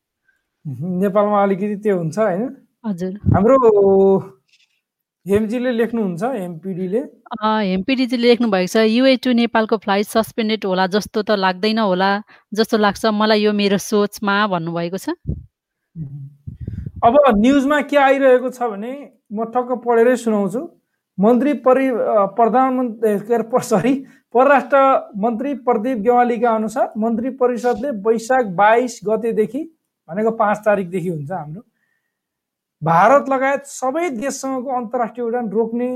[0.66, 2.50] नेपालमा अलिकति त्यो हुन्छ होइन?
[2.86, 3.58] हजुर। हाम्रो
[5.30, 7.00] हेमजीले लेख्नुहुन्छ एमपिडीले
[7.44, 12.12] हेमपिडीजीले लेख्नु भएको छ। युए टु नेपालको फ्लाइट सस्पेन्डेड होला जस्तो त लाग्दैन होला
[12.54, 15.06] जस्तो लाग्छ मलाई यो मेरो सोचमा भन्नुभएको छ।
[17.04, 17.14] अब
[17.44, 18.94] न्युजमा के आइरहेको छ भने
[19.32, 20.62] म ठक्क पढेरै सुनाउँछु।
[21.18, 21.88] मन्त्री परि
[22.40, 23.94] प्रधानमन्त्री सरी
[24.34, 24.78] परराष्ट्र
[25.24, 29.62] मन्त्री प्रदीप गेवालीका अनुसार मन्त्री परिषदले वैशाख बाइस गतेदेखि
[30.10, 31.62] भनेको पाँच तारिकदेखि हुन्छ हाम्रो।
[32.82, 35.90] भारत लगायत सबै देशसँगको अन्तर्राष्ट्रिय उडान रोक्ने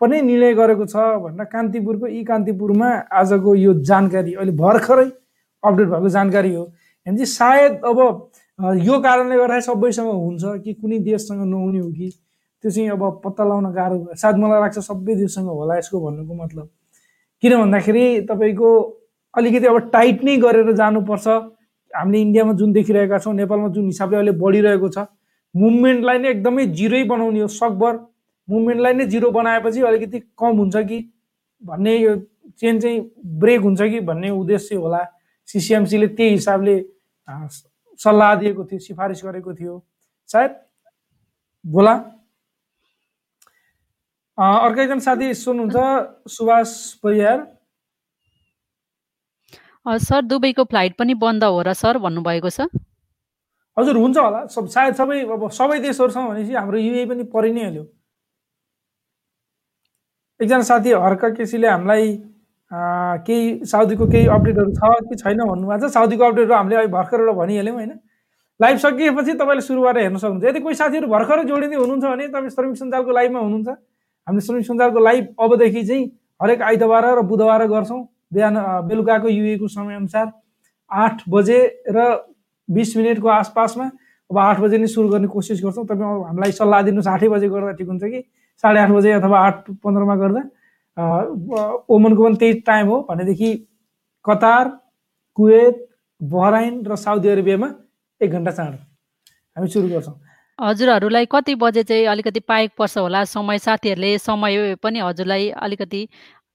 [0.00, 2.88] पनि निर्णय गरेको छ भनेर कान्तिपुरको ई कान्तिपुरमा
[3.20, 5.08] आजको यो जानकारी अहिले भर्खरै
[5.62, 7.98] अपडेट भएको जानकारी हो। भनेपछि सायद अब
[8.82, 13.44] यो कारणले गर्दाखेरि सबैसँग हुन्छ कि कुनै देशसँग नहुने हो कि त्यो चाहिँ अब पत्ता
[13.44, 16.68] लगाउन गाह्रो सायद मलाई लाग्छ सबै देशसँग होला यसको भन्नुको मतलब।
[17.42, 18.68] किन भन्दाखेरि तपाईँको
[19.34, 21.26] अलिकति अब टाइट नै गरेर जानुपर्छ।
[21.92, 25.08] हामीले इन्डियामा जुन देखिरहेका छौँ नेपालमा जुन हिसाबले अहिले बढिरहेको छ
[25.54, 27.94] मुभमेन्टलाई नै एकदमै जिरै बनाउने हो सकभर।
[28.48, 30.98] मुभमेन्टलाई नै जिरो बनाएपछि अलिकति कम हुन्छ कि
[31.62, 32.16] भन्ने यो
[32.60, 33.00] चेन चाहिँ
[33.40, 35.02] ब्रेक हुन्छ कि भन्ने उद्देश्य होला।
[35.48, 36.74] सिसिएमसीले त्यही हिसाबले
[38.00, 39.74] सल्लाह दिएको थियो सिफारिस गरेको थियो।
[40.28, 40.50] सायद
[41.64, 41.94] बोला।
[44.38, 46.70] अर्को एकजना साथी सोध्नुहुन्छ सुभाष
[47.02, 47.38] परियार।
[49.86, 52.66] सर दुबईको फ्लाइट पनि बन्द हो र सर भन्नुभएको छ।
[53.76, 57.62] हजुर हुन्छ होला। सब सायद सबै अब सबै देशहरूसँग भनेपछि हाम्रो युए पनि परि नै
[57.64, 57.84] हाल्यो।
[60.40, 62.06] एकजना साथी हर्क केसीले हामीलाई
[63.26, 65.92] केही साउदीको केही अपडेटहरू छ कि छैन भन्नुभएको छ?
[65.92, 67.92] साउदीको अपडेटहरू हामीले अहिले भर्खर एउटा भनिहाल्यौँ होइन?
[68.60, 72.76] लाइभ सकिएपछि तपाईँले सुरुबाट हेर्न सक्नुहुन्छ। यदि कोही साथीहरू भर्खरै जोडिँदै हुनुहुन्छ भने तपाईँ श्रमिक
[72.76, 73.68] सञ्जालको लाइभमा हुनुहुन्छ।
[74.26, 76.04] हामीले श्रमिक सञ्जालको लाइभ अबदेखि चाहिँ
[76.40, 78.56] हरेक आइतबार र बुधबार गर्छौँ। बिहान
[78.88, 80.26] बेलुकाको युएको समयअनुसार
[80.90, 81.58] आठ बजे
[81.88, 81.98] र
[82.72, 83.86] बिस मिनटको आसपासमा
[84.30, 87.72] अब आठ बजे नै सुरु गर्ने कोसिस गर्छौँ। तपाईँ हामीलाई सल्लाह दिनुहोस् आठै बजे गर्दा
[87.78, 88.20] ठिक हुन्छ कि?
[88.64, 90.42] साढे आठ बजे अथवा आठ पन्ध्रमा गर्दा।
[91.88, 93.50] ओमनको पनि त्यही टाइम हो। भनेदेखि
[94.24, 94.64] कतार
[95.36, 95.76] कुवेत
[96.20, 97.68] बहराइन र साउदी अरेबियामा
[98.20, 98.78] एक घन्टा चाँडो
[99.56, 100.16] हामी सुरु गर्छौँ।
[100.58, 103.24] हजुरहरूलाई कति बजे चाहिँ अलिकति पाइक पर्छ होला?
[103.24, 106.08] समय साथीहरूले समय पनि हजुरलाई अलिकति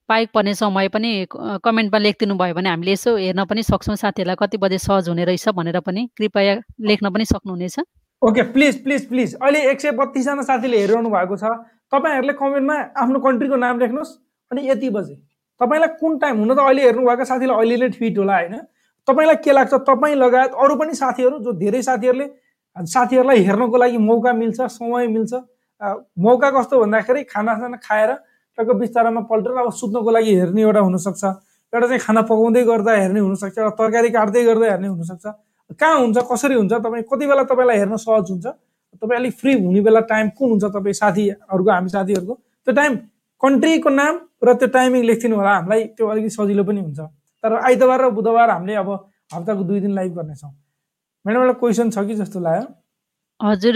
[0.10, 4.58] पाइक पर्ने समय पनि कमेन्टमा लेखिदिनु भयो भने हामीले यसो हेर्न पनि सक्छौँ। साथीहरूलाई कति
[4.58, 7.80] बजे सहज हुने रहेछ भनेर पनि कृपया लेख्न पनि सक्नुहुनेछ।
[8.22, 9.34] Okay please please please.
[9.36, 11.44] अहिले एक सय बत्तिसजना साथीले हेरिरहनु भएको छ।
[11.92, 14.16] तपाईँहरूले कमेन्टमा आफ्नो कन्ट्रीको नाम लेख्नुहोस्
[14.52, 15.16] अनि यति बजे।
[15.62, 18.56] तपाईँलाई कुन टाइम हुन त अहिले हेर्नुभएको साथीलाई अहिले नै फिट होला होइन?
[19.08, 19.74] तपाईँलाई के लाग्छ?
[19.74, 22.28] तपाईँ लगायत अरू पनि साथीहरू जो धेरै साथीहरूले
[22.76, 25.34] साथीहरूलाई हेर्नको लागि मौका मिल्छ समय मिल्छ
[26.20, 28.12] मौका कस्तो भन्दाखेरि खानासाना खाएर
[28.58, 31.24] टक्क बिस्तारामा पल्टेर अब सुत्नको लागि हेर्ने एउटा हुनसक्छ।
[31.74, 35.26] एउटा चाहिँ खाना पकाउँदै गर्दा हेर्ने हुनसक्छ एउटा तरकारी काट्दै गर्दा हेर्ने हुनसक्छ।
[35.80, 38.46] कहाँ हुन्छ कसरी हुन्छ तपाईँ कति बेला तपाईँलाई हेर्न सहज हुन्छ?
[38.98, 42.34] तपाईँ अलिक फ्री हुने बेला टाइम कुन हुन्छ तपाईँ साथीहरूको हामी साथीहरूको?
[42.68, 42.96] त्यो टाइम
[43.42, 47.00] कन्ट्रीको नाम र त्यो टाइमिङ लेखिदिनु होला हामीलाई त्यो अलिकति सजिलो पनि हुन्छ।
[47.44, 48.90] तर आइतबार र बुधबार हामीले अब
[49.34, 50.52] हप्ताको दुई दिन लाइभ गर्नेछौँ।
[51.26, 52.66] म्याडम एउटा क्वेसन छ कि जस्तो लाग्यो?
[53.40, 53.76] हजुर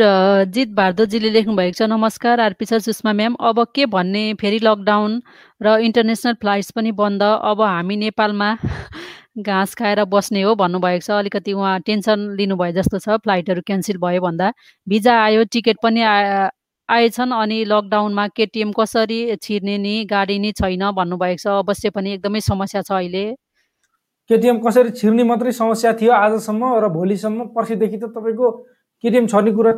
[0.49, 5.21] जित भारद्वाजीले लेख्नु भएको छ नमस्कार आरपी सर सुषमा म्याम। अब के भन्ने फेरि लकडाउन
[5.61, 8.49] र इन्टरनेसनल फ्लाइट्स पनि बन्द। अब हामी नेपालमा
[9.37, 14.21] घाँस खाएर बस्ने हो भन्नुभएको छ। अलिकति उहाँ टेन्सन लिनुभयो जस्तो छ फ्लाइटहरू क्यान्सल भयो
[14.21, 14.51] भन्दा।
[14.87, 21.37] भिजा आयो टिकट पनि आएछन् अनि लकडाउनमा केटिएम कसरी छिर्ने नि गाडी नि छैन भन्नुभएको
[21.37, 23.25] छ। अवश्य पनि एकदमै समस्या छ अहिले।
[24.29, 28.47] केटिएम कसरी छिर्ने मात्रै समस्या थियो आजसम्म र भोलिसम्म। पर्सिदेखि त तपाईँको
[29.03, 29.71] केटिएम छर्ने कुरा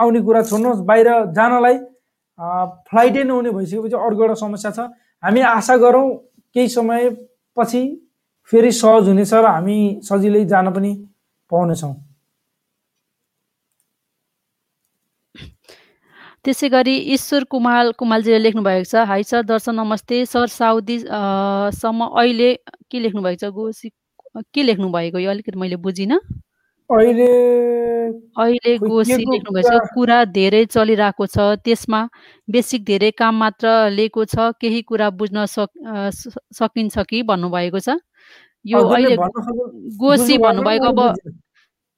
[0.00, 1.76] आउने कुरा छोड्नुहोस्। बाहिर जानलाई
[2.88, 4.78] फ्लाइटै नहुने भइसकेपछि अर्को एउटा समस्या छ।
[5.22, 6.08] हामी आशा गरौँ
[6.54, 7.10] केही समय
[7.56, 7.82] पछि
[8.52, 10.92] फेरि सहज हुनेछ र हामी सजिलै जान पनि
[11.52, 11.94] पाउनेछौँ।
[16.44, 20.98] त्यसै गरी ईश्वर कुमाल कुमालजीले लेख्नु भएको छ हाई सर दर्शन नमस्ते। सर साउदी
[21.74, 22.50] सम्म अहिले
[22.90, 23.50] के लेख्नु भएको छ?
[23.50, 23.90] गोसी
[24.54, 26.20] के लेख्नु भएको यो अलिकति मैले बुझिनँ।
[26.90, 29.24] अहिले गोसी
[29.94, 30.18] कुरा?
[30.24, 32.00] धेरै चलिरहेको छ त्यसमा
[32.48, 35.70] बेसिक धेरै काम मात्र लिएको छ केही कुरा बुझ्न सक
[36.58, 37.88] सकिन्छ कि भन्नुभएको छ?
[38.64, 39.16] यो अहिले
[39.98, 41.00] गोसी भन्नुभएको अब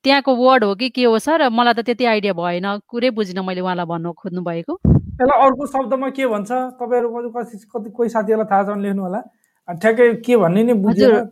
[0.05, 1.49] त्यहाँको वर्ड हो कि के हो सर?
[1.53, 4.73] मलाई त त्यति आइडिया भएन कुरै बुझिनँ मैले उहाँलाई भन्नु खोज्नु भएको
[5.21, 6.51] यसलाई अर्को शब्दमा के भन्छ?
[6.81, 9.21] तपाईँहरू कति कोही साथीहरूलाई थाहा छ भने लेख्नु होला।
[9.69, 10.75] ठ्याक्कै के भन्ने नि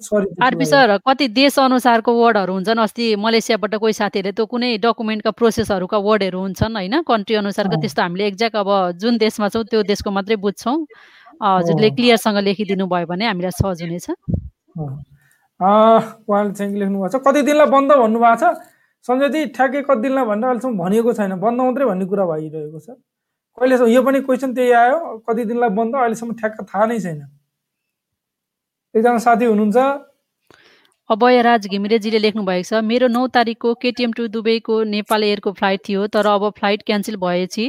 [0.05, 2.79] सरी आरपी सर कति देश अनुसारको वर्डहरू हुन्छन्?
[2.79, 7.01] अस्ति मलेसियाबाट कोही साथीहरूले त कुनै डकुमेन्टका प्रोसेसहरूका वर्डहरू हुन्छन् होइन?
[7.09, 10.77] कन्ट्री अनुसारको त्यस्तो हामीले एक्ज्याक्ट अब जुन देशमा छौँ त्यो देशको मात्रै बुझ्छौँ।
[11.41, 14.07] हजुरले क्लियरसँग लेखिदिनु भयो भने हामीलाई सहज हुनेछ।
[15.57, 17.25] उहाँले चाहिँ लेख्नु भएको छ?
[17.25, 18.45] कति दिनलाई बन्द भन्नुभएको छ?
[19.09, 22.89] सञ्जयजी ठ्याक्कै कति दिनलाई भनेर अहिलेसम्म भनिएको छैन। बन्द मात्रै भन्ने कुरा भइरहेको छ।
[23.59, 25.93] कहिलेसम्म यो पनि क्वेसन त्यही आयो। कति दिनलाई बन्द?
[25.97, 27.21] अहिलेसम्म ठ्याक्क थाहा नै छैन।
[28.97, 29.77] एकजना साथी हुनुहुन्छ।
[31.11, 35.81] अभय राज घिमिरेजीले लेख्नु भएको छ मेरो नौ तारिकको केटिएम टु दुबईको नेपाल एयरको फ्लाइट
[35.89, 37.67] थियो तर अब फ्लाइट क्यान्सल भएपछि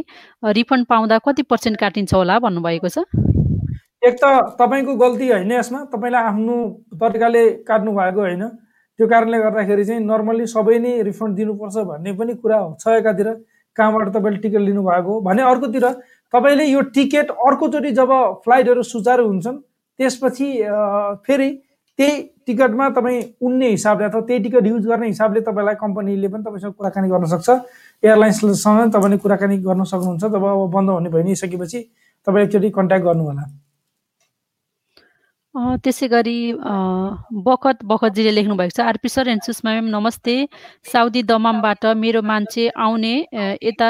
[0.57, 2.39] रिफन्ड पाउँदा कति पर्सेन्ट काटिन्छ होला?
[2.39, 3.03] भन्नुभएको छ।
[4.07, 6.55] एक त तपाईँको गल्ती होइन यसमा तपाईँले आफ्नो
[6.95, 12.33] तरिकाले काट्नु भएको होइन। त्यो कारणले गर्दाखेरि चाहिँ नर्मल्ली सबै नै रिफन्ड दिनुपर्छ भन्ने पनि
[12.39, 13.27] कुरा छ एकातिर।
[13.77, 15.21] कहाँबाट तपाईँले टिकट लिनुभएको हो?
[15.21, 15.85] भने अर्कोतिर
[16.33, 18.11] तपाईँले यो टिकट अर्कोचोटि जब
[18.43, 19.57] फ्लाइटहरू सुचारू हुन्छन्
[19.99, 20.47] त्यसपछि
[21.27, 21.49] फेरि
[21.99, 26.73] त्यही टिकटमा तपाईँ उड्ने हिसाबले अथवा त्यही टिकट युज गर्ने हिसाबले तपाईँलाई कम्पनीले पनि तपाईँसँग
[26.77, 27.49] कुराकानी गर्न सक्छ।
[28.03, 31.79] एयरलाइन्ससँग तपाईँले कुराकानी गर्न सक्नुहुन्छ। जब अब बन्द हुने भइ नै सकेपछि
[32.27, 33.45] तपाईँ एकचोटि कन्ट्याक्ट गर्नु होला
[35.83, 36.39] त्यसै गरी
[37.47, 40.35] बखत बखतजीले लेख्नुभएको छ आरपी सर एन्ड म्याम नमस्ते।
[40.85, 43.15] साउदी दमामबाट मेरो मान्छे आउने
[43.65, 43.89] यता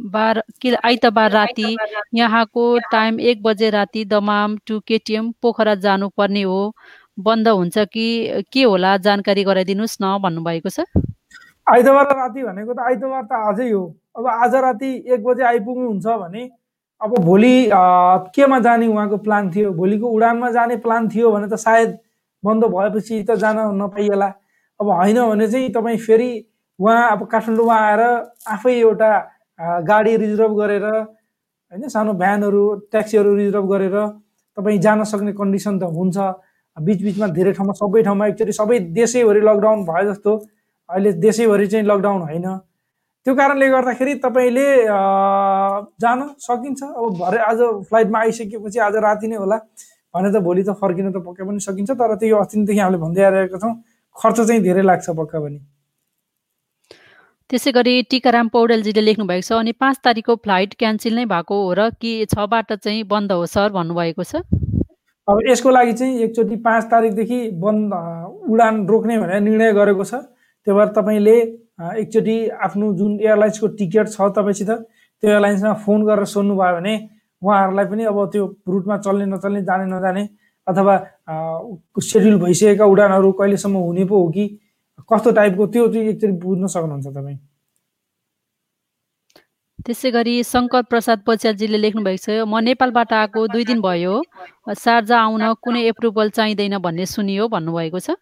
[0.00, 1.76] बार के आइतबार राति
[2.14, 6.74] यहाँको टाइम एक बजे राति दमाम टु केटिएम पोखरा जानुपर्ने हो।
[7.20, 10.80] बन्द हुन्छ कि के होला जानकारी गराइदिनुहोस् न भन्नुभएको छ।
[11.66, 13.84] आइतबार राति भनेको त आइतबार त आजै हो।
[14.16, 16.50] अब आज राति एक बजे आइपुग्नुहुन्छ भने
[17.00, 17.70] अब भोलि
[18.34, 19.72] केमा जाने उहाँको प्लान थियो?
[19.72, 21.98] भोलिको उडानमा जाने प्लान थियो भने त सायद
[22.44, 24.26] बन्द भएपछि त जान नपाइएला।
[24.80, 26.30] अब होइन भने चाहिँ तपाईँ फेरि
[26.78, 28.00] उहाँ अब काठमाडौँमा आएर
[28.50, 29.10] आफै एउटा
[29.60, 33.96] गाडी रिजर्भ गरेर होइन सानो भ्यानहरू ट्याक्सीहरू रिजर्भ गरेर
[34.56, 36.18] तपाईँ जान सक्ने कन्डिसन त हुन्छ।
[36.76, 40.32] बिचबिचमा धेरै ठाउँमा सबै ठाउँमा एकचोटि सबै देशैभरि लकडाउन भयो जस्तो।
[40.88, 42.46] अहिले देशैभरि चाहिँ लकडाउन होइन।
[43.26, 44.66] त्यो कारणले गर्दाखेरि तपाईँले
[46.02, 49.58] जान सकिन्छ। अब भरे आज फ्लाइटमा आइसकेपछि आज राति नै होला।
[50.14, 53.58] भने त भोलि त फर्किन त पक्कै पनि सकिन्छ। तर त्यो अस्तिदेखि हामीले भन्दै आइरहेका
[53.58, 53.74] छौँ
[54.16, 55.58] खर्च चाहिँ धेरै लाग्छ पक्का पनि।
[57.50, 61.72] त्यसै गरी टिकाराम पौडेलजीले लेख्नु भएको छ अनि पाँच तारिकको फ्लाइट क्यान्सल नै भएको हो
[61.78, 64.40] र कि छबाट चाहिँ बन्द हो सर भन्नुभएको छ?
[65.28, 67.92] अब यसको लागि चाहिँ एकचोटि पाँच तारिकदेखि बन्द
[68.48, 70.24] उडान रोक्ने भनेर निर्णय गरेको छ।
[70.66, 71.36] त्यही भएर तपाईँले
[72.00, 76.96] एकचोटि आफ्नो जुन एयरलाइन्सको टिकट छ तपाईँसित त्यो एयरलाइन्समा फोन गरेर सोध्नुभयो भने
[77.42, 80.28] उहाँहरूलाई पनि अब त्यो रुटमा चल्ने नचल्ने जाने नजाने
[80.66, 80.94] अथवा
[82.08, 84.44] सेड्युल भइसकेका उडानहरू कहिलेसम्म हुने पो हो कि
[85.08, 87.38] कस्तो टाइपको त्यो चाहिँ एकचोटि बुझ्न सक्नुहुन्छ तपाईँ?
[89.86, 91.18] त्यसै गरी शङ्कर प्रसाद
[91.84, 94.14] लेख्नु भएको छ म नेपालबाट आएको दुई दिन भयो।
[94.72, 98.16] सार्जा आउन कुनै एप्रुभल चाहिँदैन भन्ने सुनियो भन्नुभएको छ।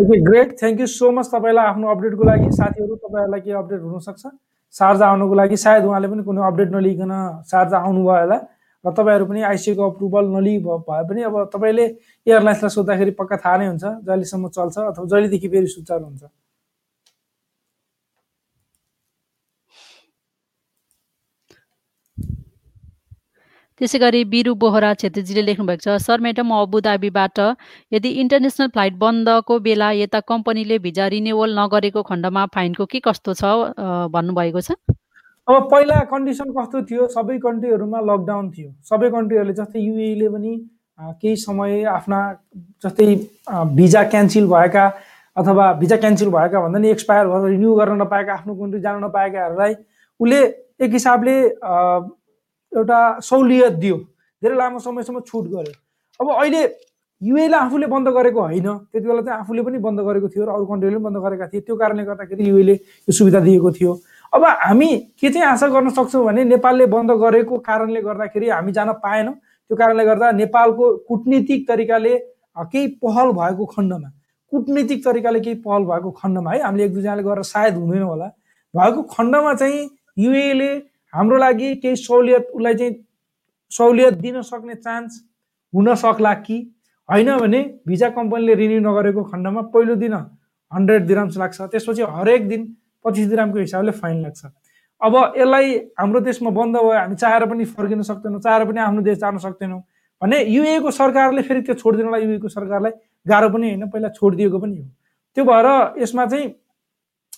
[0.00, 0.56] Okay great.
[0.60, 4.22] Thank you so much तपाईँलाई आफ्नो अपडेटको लागि। साथीहरू तपाईँहरूलाई के अपडेट हुनसक्छ?
[4.74, 7.12] सार्जा आउनुको लागि सायद उहाँले पनि कुनै अपडेट नलिकन
[7.44, 8.38] सार्जा आउनुभयो होला।
[8.84, 11.84] र तपाईँहरू पनि आइसिएको अप्रुभल नलि भए पनि अब तपाईँले
[12.26, 16.24] एयरलाइन्सलाई सोद्धाखेरि पक्का थाहा नै हुन्छ जहिलेसम्म चल्छ अथवा जहिलेदेखि फेरि सुचारू हुन्छ।
[23.80, 27.40] त्यसै गरी बिरु बोहरा छेत्रीजीले लेख्नुभएको छ सर म्याडम अबुधाबीबाट
[27.92, 33.50] यदि इन्टरनेसनल फ्लाइट बन्दको बेला यता कम्पनीले भिजा रिन्युवल नगरेको खण्डमा फाइनको के कस्तो छ
[34.16, 34.78] भन्नुभएको छ?
[35.48, 37.06] अब पहिला कन्डिसन कस्तो थियो?
[37.06, 40.52] सबै कन्ट्रीहरूमा लकडाउन थियो। सबै कन्ट्रीहरूले जस्तै युएले पनि
[41.22, 42.18] केही समय आफ्ना
[42.82, 43.06] जस्तै
[43.78, 44.84] भिजा क्यान्सल भएका
[45.36, 49.74] अथवा भिजा क्यान्सल भएका भन्दा नि एक्सपायर भएर रिन्यू गर्न नपाएका आफ्नो कन्ट्री जान नपाएकाहरूलाई
[50.20, 50.40] उसले
[50.82, 51.36] एक हिसाबले
[52.72, 53.96] एउटा सहुलियत दियो।
[54.42, 55.74] धेरै लामो समयसम्म छुट गर्यो।
[56.20, 56.62] अब अहिले
[57.22, 60.64] युएले आफूले बन्द गरेको होइन। त्यति बेला चाहिँ आफूले पनि बन्द गरेको थियो र अरू
[60.66, 63.92] कन्ट्रीले पनि बन्द गरेका थिए। त्यो कारणले गर्दाखेरि युएले यो सुविधा दिएको थियो।
[64.32, 64.88] अब हामी
[65.20, 69.76] के चाहिँ आशा गर्न सक्छौँ भने नेपालले बन्द गरेको कारणले गर्दाखेरि हामी जान पाएनौँ। त्यो
[69.76, 72.18] कारणले गर्दा नेपालको कुटनीतिक तरिकाले
[72.58, 74.08] केही पहल भएको खण्डमा
[74.52, 78.28] कुटनीतिक तरिकाले केही पहल भएको खण्डमा है हामीले एक दुईजनाले गरेर सायद हुँदैन होला।
[78.74, 80.70] भएको खण्डमा चाहिँ युएले
[81.14, 82.94] हाम्रो लागि केही सहुलियत उसलाई चाहिँ
[83.72, 85.22] सहुलियत दिन सक्ने चान्स
[85.72, 86.58] हुन सक्ला कि?
[87.08, 90.14] होइन भने भिजा कम्पनीले रिन्यू नगरेको खण्डमा पहिलो दिन
[90.72, 92.64] हन्ड्रेड दिराम्स लाग्छ। त्यसपछि हरेक दिन
[93.06, 94.44] पच्चिस ग्रामको हिसाबले फाइन लाग्छ।
[95.00, 99.18] अब यसलाई हाम्रो देशमा बन्द भयो हामी चाहेर पनि फर्किन सक्दैनौँ चाहेर पनि आफ्नो देश
[99.18, 99.80] जान सक्दैनौँ
[100.22, 102.92] भने युएको सरकारले फेरि त्यो छोडिदिनुलाई युएको सरकारलाई
[103.26, 104.84] गाह्रो पनि होइन पहिला छोडिदिएको पनि हो।
[105.36, 105.66] त्यो भएर
[106.02, 106.46] यसमा चाहिँ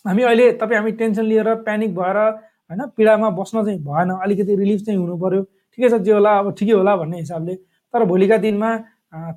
[0.06, 4.80] हामी अहिले तपाईँ हामी टेन्सन लिएर प्यानिक भएर होइन पीडामा बस्न चाहिँ भएन अलिकति रिलिफ
[4.86, 7.54] चाहिँ हुनु पऱ्यो ठिकै छ जे होला अब ठिकै होला भन्ने हिसाबले।
[7.94, 8.70] तर भोलिका दिनमा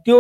[0.05, 0.17] त्यो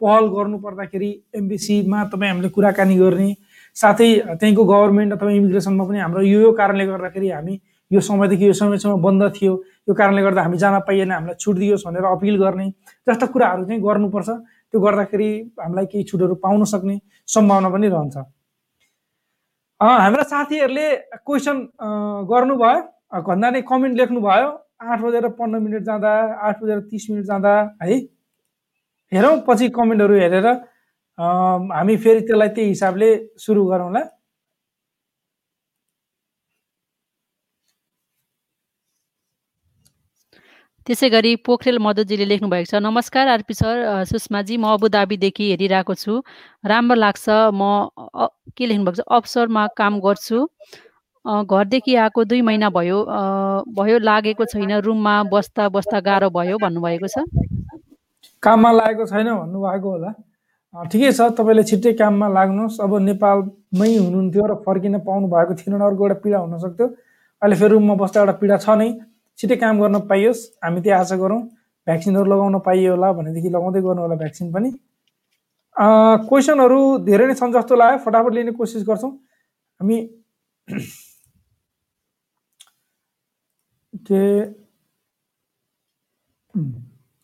[0.00, 3.28] पहल गर्नु पर्दाखेरि एमबिसीमा तपाईँ हामीले कुराकानी गर्ने
[3.76, 4.08] साथै
[4.40, 7.54] त्यहीँको गभर्मेन्ट अथवा इमिग्रेसनमा पनि हाम्रो यो यो कारणले गर्दाखेरि हामी
[7.90, 9.52] यो समयदेखि यो समयसम्म बन्द थियो।
[9.88, 12.66] यो कारणले गर्दा हामी जान पाइएन हामीलाई छुट दियोस् भनेर अपिल गर्ने
[13.08, 14.28] जस्ता कुराहरू चाहिँ गर्नुपर्छ।
[14.72, 15.28] त्यो गर्दाखेरि
[15.60, 16.96] हामीलाई केही छुटहरू पाउन सक्ने
[17.28, 18.16] सम्भावना पनि रहन्छ।
[19.80, 20.88] हाम्रा साथीहरूले
[21.26, 21.56] क्वेसन
[22.32, 22.80] गर्नुभयो।
[23.28, 24.48] भन्दा नै कमेन्ट लेख्नुभयो।
[24.82, 26.12] आठ बजेर पन्ध्र मिनट जाँदा
[26.48, 27.96] आठ बजेर तिस मिनट जाँदा है?
[29.12, 30.46] हेरौँ पछि कमेन्टहरू हेरेर
[31.22, 33.08] हामी फेरि त्यसलाई त्यही हिसाबले
[33.44, 34.02] सुरु गरौँला
[40.86, 46.12] त्यसै गरी पोखरेल मधुजीले लेख्नु भएको छ नमस्कार आरपी सर सुषमाजी म अबुधाबीदेखि हेरिरहेको छु।
[46.66, 47.86] राम्रो लाग्छ म
[48.58, 50.38] के लेख्नु भएको छ अफसरमा काम गर्छु।
[51.24, 52.98] घरदेखि आएको दुई महिना भयो।
[53.78, 57.16] भयो लागेको छैन रुममा बस्दा बस्दा गाह्रो भयो भन्नुभएको छ।
[58.42, 60.10] काममा लागेको छैन भन्नुभएको होला।
[60.72, 66.02] ठिकै छ तपाईँले छिट्टै काममा लाग्नुहोस्। अब नेपालमै हुनुहुन्थ्यो र फर्किन पाउनु भएको थिएन अर्को
[66.04, 66.86] एउटा पीडा हुनसक्थ्यो
[67.42, 68.88] अहिले फेरि रुममा बस्दा एउटा पीडा छ नै।
[69.38, 71.40] छिट्टै काम गर्न पाइयोस् हामी त्यही आशा गरौँ।
[71.86, 74.70] भ्याक्सिनहरू लगाउन पाइयो होला भनेदेखि लगाउँदै गर्नु होला भ्याक्सिन पनि।
[76.28, 79.12] क्वेसनहरू धेरै नै छन् जस्तो लाग्यो। फटाफट लिने कोसिस गर्छौँ।
[79.80, 79.96] हामी
[84.08, 84.22] के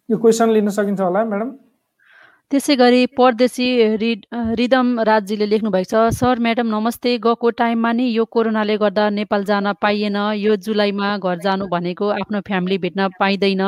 [0.09, 1.51] यो क्वेसन लिन सकिन्छ होला म्याडम?
[2.53, 3.65] त्यसै गरी परदेशी
[4.01, 4.21] रिड
[4.59, 9.45] रिदम राजजीले लेख्नु भएको छ सर म्याडम नमस्ते। गएको टाइममा नि यो कोरोनाले गर्दा नेपाल
[9.51, 13.65] जान पाइएन। यो जुलाईमा घर जानु भनेको आफ्नो फ्यामिली भेट्न पाइँदैन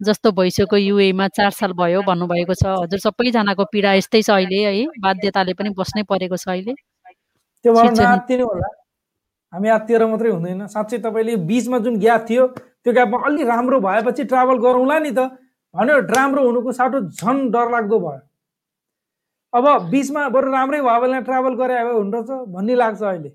[0.00, 4.86] जस्तो भइसक्यो युएमा चार साल भयो भन्नुभएको छ। हजुर सबैजनाको पीडा यस्तै छ अहिले है?
[5.02, 6.78] बाध्यताले पनि बस्नै परेको छ अहिले।
[7.64, 7.74] त्यो
[8.46, 8.70] होला।
[9.52, 14.24] हामी आत्तिएर मात्रै हुँदैन। साँच्चै तपाईँले बिचमा जुन ग्याप थियो त्यो ग्यापमा अलि राम्रो भएपछि
[14.30, 15.30] ट्राभल गरौँला नि त।
[15.74, 18.20] भन्यो राम्रो हुनुको साटो झन् डरलाग्दो भयो।
[19.52, 23.30] अब बिचमा बरु राम्रै भयो भने ट्राभल गरे भए हुँदछ भन्ने लाग्छ अहिले।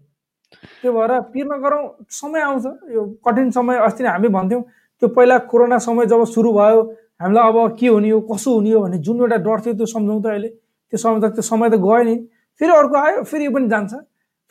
[0.82, 4.62] त्यो भएर पिर नगरौँ समय आउँछ। यो कठिन समय अस्ति नै हामी भन्थ्यौँ
[5.02, 6.82] त्यो पहिला कोरोना समय जब सुरु भयो
[7.22, 10.22] हामीलाई अब के हुने हो कसो हुने हो भन्ने जुन एउटा डर थियो त्यो सम्झौँ
[10.22, 10.50] त अहिले।
[10.92, 12.16] त्यो समय त त्यो समय त गयो नि।
[12.62, 13.94] फेरि अर्को आयो फेरि यो पनि जान्छ।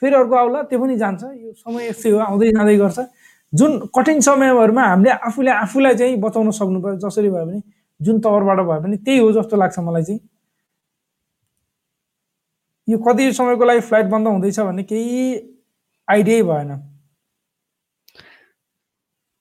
[0.02, 2.98] फेरि अर्को आउला त्यो पनि जान्छ। यो समय यस्तै हो आउँदै जाँदै गर्छ।
[3.54, 7.60] जुन कठिन समयहरूमा हामीले आफूले आफूलाई चाहिँ बचाउन सक्नु पर्यो जसरी भयो भने
[8.00, 10.20] जुन तवरबाट भयो भने त्यही हो जस्तो लाग्छ मलाई चाहिँ।
[12.88, 15.22] यो कति समयको लागि फ्लाइट बन्द हुँदैछ भन्ने केही
[16.08, 16.70] आइडियै भएन।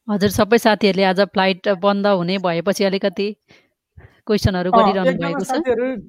[0.07, 3.27] हजुर सबै साथीहरूले आज फ्लाइट बन्द हुने भएपछि अलिकति
[4.27, 5.51] क्वेसनहरू गरिरहनु भएको छ।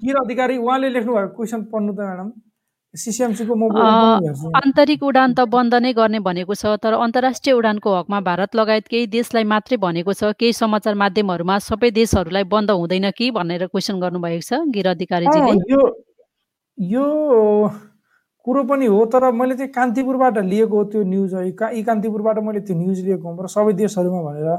[0.05, 2.29] गिर अधिकारी उहाँले लेख्नु भएको क्वेसन पढ्नु त म्याडम।
[4.55, 9.07] आन्तरिक उडान त बन्द नै गर्ने भनेको छ तर अन्तर्राष्ट्रिय उडानको हकमा भारत लगायत केही
[9.15, 14.47] देशलाई मात्रै भनेको छ। केही समाचार माध्यमहरूमा सबै देशहरूलाई बन्द हुँदैन कि भनेर क्वेसन गर्नुभएको
[14.47, 15.83] छ गिर अधिकारीजीले। यो
[16.79, 17.07] यो
[18.47, 22.99] कुरो पनि हो तर मैले चाहिँ कान्तिपुरबाट लिएको त्यो न्युज यी कान्तिपुरबाट मैले त्यो न्युज
[23.11, 24.51] लिएको हुँ र सबै देशहरूमा भनेर।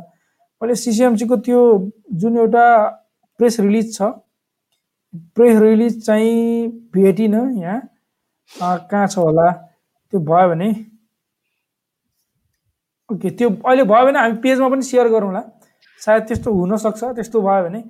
[0.62, 1.60] मैले सिसिएमसीको त्यो
[2.20, 2.66] जुन एउटा
[3.40, 4.12] प्रेस रिलिज छ
[5.36, 7.95] प्रेस रिलिज चाहिँ भेटिनँ यहाँ।
[8.52, 9.52] कहाँ छ होला?
[10.14, 10.70] त्यो भयो भने
[13.10, 15.42] ओके त्यो अहिले भयो भने हामी पेजमा पनि सेयर गरौँला
[16.02, 17.82] सायद त्यस्तो हुनसक्छ त्यस्तो भयो भने।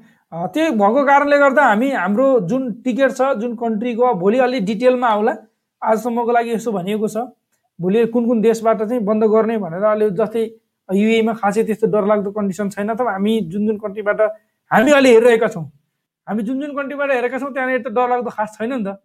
[0.53, 5.33] त्यही भएको कारणले गर्दा हामी हाम्रो जुन टिकट छ जुन कन्ट्रीको भोलि अलिक डिटेलमा आउला।
[5.81, 7.17] आजसम्मको लागि यसो भनिएको छ।
[7.79, 10.43] भोलि कुन कुन देशबाट चाहिँ बन्द गर्ने भनेर अहिले जस्तै
[10.89, 14.21] युएमा खासै त्यस्तो डरलाग्दो कन्डिसन छैन त। हामी जुन जुन कन्ट्रीबाट
[14.71, 15.65] हामी अहिले हेरिरहेका छौँ।
[16.27, 18.97] हामी जुन जुन कन्ट्रीबाट हेरेका छौँ त्यहाँनिर त डरलाग्दो खास छैन नि त।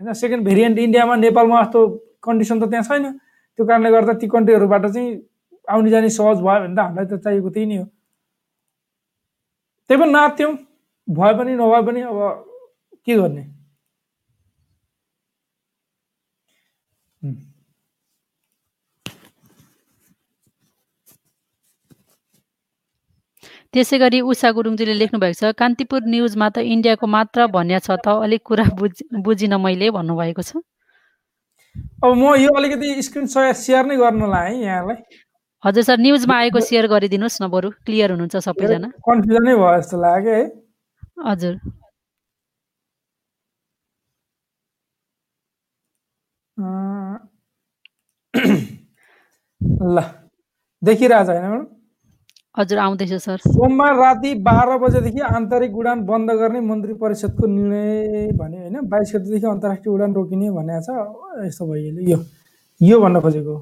[0.00, 0.12] होइन?
[0.12, 1.80] सेकेन्ड भेरिएन्ट इन्डियामा नेपालमा जस्तो
[2.24, 3.04] कन्डिसन त त्यहाँ छैन।
[3.58, 5.08] त्यो कारणले गर्दा ती कन्ट्रीहरूबाट चाहिँ
[5.68, 7.84] आउने जाने सहज भयो भने त हामीलाई त चाहिएको त्यही नै हो।
[9.90, 10.52] त्यही पनि नाच्थ्यौँ।
[11.08, 12.18] भए पनि नभए पनि अब
[13.06, 13.44] के गर्ने?
[23.74, 28.06] त्यसै गरी उषा गुरुङजीले लेख्नु भएको छ कान्तिपुर न्युजमा त इन्डियाको मात्र भन्या छ त
[28.26, 28.92] अलिक कुरा बुझ
[29.26, 30.56] बुझिनँ मैले भन्नुभएको छ।
[32.04, 34.96] अब म यो अलिकति स्क्रिन सेयर नै गर्न लाएँ यहाँलाई।
[35.64, 40.34] हजुर सर न्युजमा आएको सेयर गरिदिनुहोस् न बरु क्लियर हुनुहुन्छ सबैजना। कन्फ्युजनै भयो जस्तो लाग्यो
[40.34, 40.44] है।
[41.26, 41.54] हजुर।
[49.96, 49.98] ल
[50.82, 51.79] देखिरहेछ होइन म्याडम
[52.56, 58.58] हजुर आउँदैछ सर। सोमबार राति बाह्र बजेदेखि आन्तरिक उडान बन्द गर्ने मन्त्री परिषदको निर्णय भने
[58.58, 62.18] होइन बाइस गतिदेखि अन्तर्राष्ट्रिय उडान रोकिने भनेको छ। यस्तो भइहाल्यो यो।
[62.80, 63.54] यो भन्न खोजेको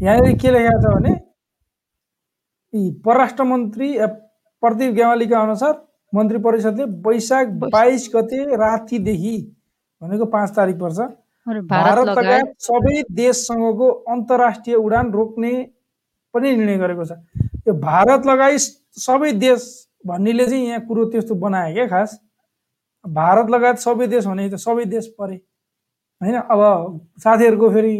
[0.00, 1.12] यहाँनिर के लेखेको छ भने
[3.04, 3.88] परराष्ट्र मन्त्री
[4.62, 5.74] प्रदीप गेवालीका अनुसार
[6.12, 9.36] मन्त्री परिषदले वैशाख बाइस गते रातिदेखि
[10.02, 10.98] भनेको पाँच तारिक पर्छ।
[11.66, 15.52] भारत लगायत। सबै देशसँगको अन्तर्राष्ट्रिय उडान रोक्ने
[16.34, 17.12] पनि निर्णय गरेको छ।
[17.64, 18.60] त्यो भारत लगायत
[18.98, 19.62] सबै देश
[20.04, 22.18] भन्नेले चाहिँ यहाँ कुरो त्यस्तो बनायो क्या खास।
[23.04, 25.36] भारत लगायत सबै देश भने त सबै देश परे।
[26.20, 26.36] होइन?
[26.36, 26.60] अब
[27.18, 27.94] साथीहरूको फेरि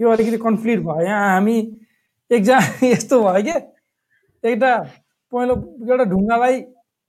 [0.00, 1.56] यो अलिकति कन्फ्लिक्ट भयो। यहाँ हामी
[2.30, 2.58] एकजना
[2.92, 3.58] यस्तो भयो क्या
[4.44, 4.72] एउटा
[5.32, 5.54] पहिलो
[5.90, 6.60] एउटा ढुङ्गालाई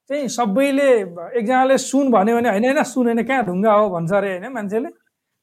[0.09, 0.89] चाहिँ सबैले
[1.37, 2.83] एकजनाले सुन भन्यो भने होइन होइन?
[2.83, 4.89] सुन होइन कहाँ ढुङ्गा हो भन्छ अरे होइन मान्छेले?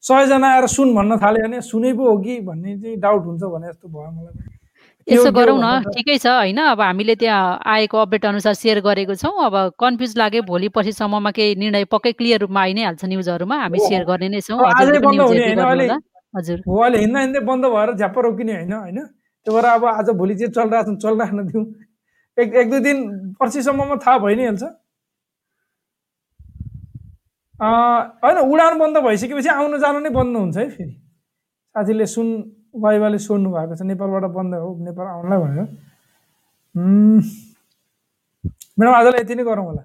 [0.04, 3.68] सयजना आएर सुन भन्न थाल्यो भने सुनै पो हो कि भन्ने चाहिँ डाउट हुन्छ भने
[3.68, 4.54] जस्तो भयो मलाई।
[5.08, 6.58] यसो गरौँ न। ठिकै छ होइन?
[6.72, 11.54] अब हामीले त्यहाँ आएको अपडेट अनुसार सेयर गरेको छौँ। अब कन्फ्युज लाग्यो भोलि पर्सिसम्ममा केही
[11.60, 14.58] निर्णय पक्कै क्लियर रूपमा आइ नै हाल्छ न्युजहरूमा। हामी सेयर गर्ने नै छौँ।
[16.34, 18.98] हजुर हो अहिले हिँड्दा हिँड्दै बन्द भएर झ्याप्प रोकिने होइन होइन?
[19.46, 21.64] त्यो भएर अब आज भोलि चाहिँ चलिरहेको छ चलिराख्न दिउँ।
[22.38, 22.98] एक एक दुई दिन
[23.38, 24.64] पर्सिसम्ममा थाहा भइ नै हाल्छ
[27.62, 30.94] होइन उडान बन्द भइसकेपछि आउनु जानु नै बन्द हुन्छ है फेरि।
[31.74, 32.28] साथीले सुन
[32.74, 35.66] वाइवाले सोध्नु भएको छ। नेपालबाट बन्द हो नेपाल आउनलाई भनेर
[38.78, 39.82] म्याडम आजलाई यति नै गरौँ होला।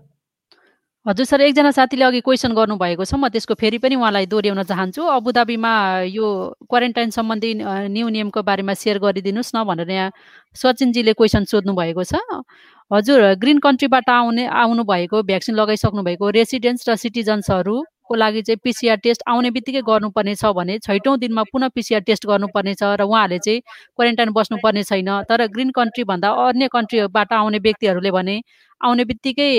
[1.06, 5.02] हजुर सर एकजना साथीले अघि क्वेसन गर्नुभएको छ। म त्यसको फेरि पनि उहाँलाई दोहोऱ्याउन चाहन्छु।
[5.02, 5.74] अबुधाबीमा
[6.12, 6.26] यो
[6.70, 7.54] क्वारेन्टाइन सम्बन्धी
[7.94, 10.12] न्यु नियमको बारेमा सेयर गरिदिनुहोस् न भनेर यहाँ
[10.54, 12.14] सचिनजीले क्वेसन सोध्नु भएको छ।
[12.92, 17.76] हजुर ग्रिन कन्ट्रीबाट आउने आउनु भएको भ्याक्सिन लगाइसक्नु भएको रेसिडेन्ट्स र सिटिजन्सहरू
[18.10, 22.26] को लागि चाहिँ पिसिआर टेस्ट आउने बित्तिकै गर्नुपर्ने छ भने छैटौँ दिनमा पुनः पिसिआर टेस्ट
[22.28, 28.12] गर्नुपर्ने छ र उहाँहरूले चाहिँ क्वारेन्टाइन बस्नुपर्ने छैन। तर ग्रिन कन्ट्रीभन्दा अन्य कन्ट्रीबाट आउने व्यक्तिहरूले
[28.12, 28.42] भने
[28.82, 29.50] आउने बित्तिकै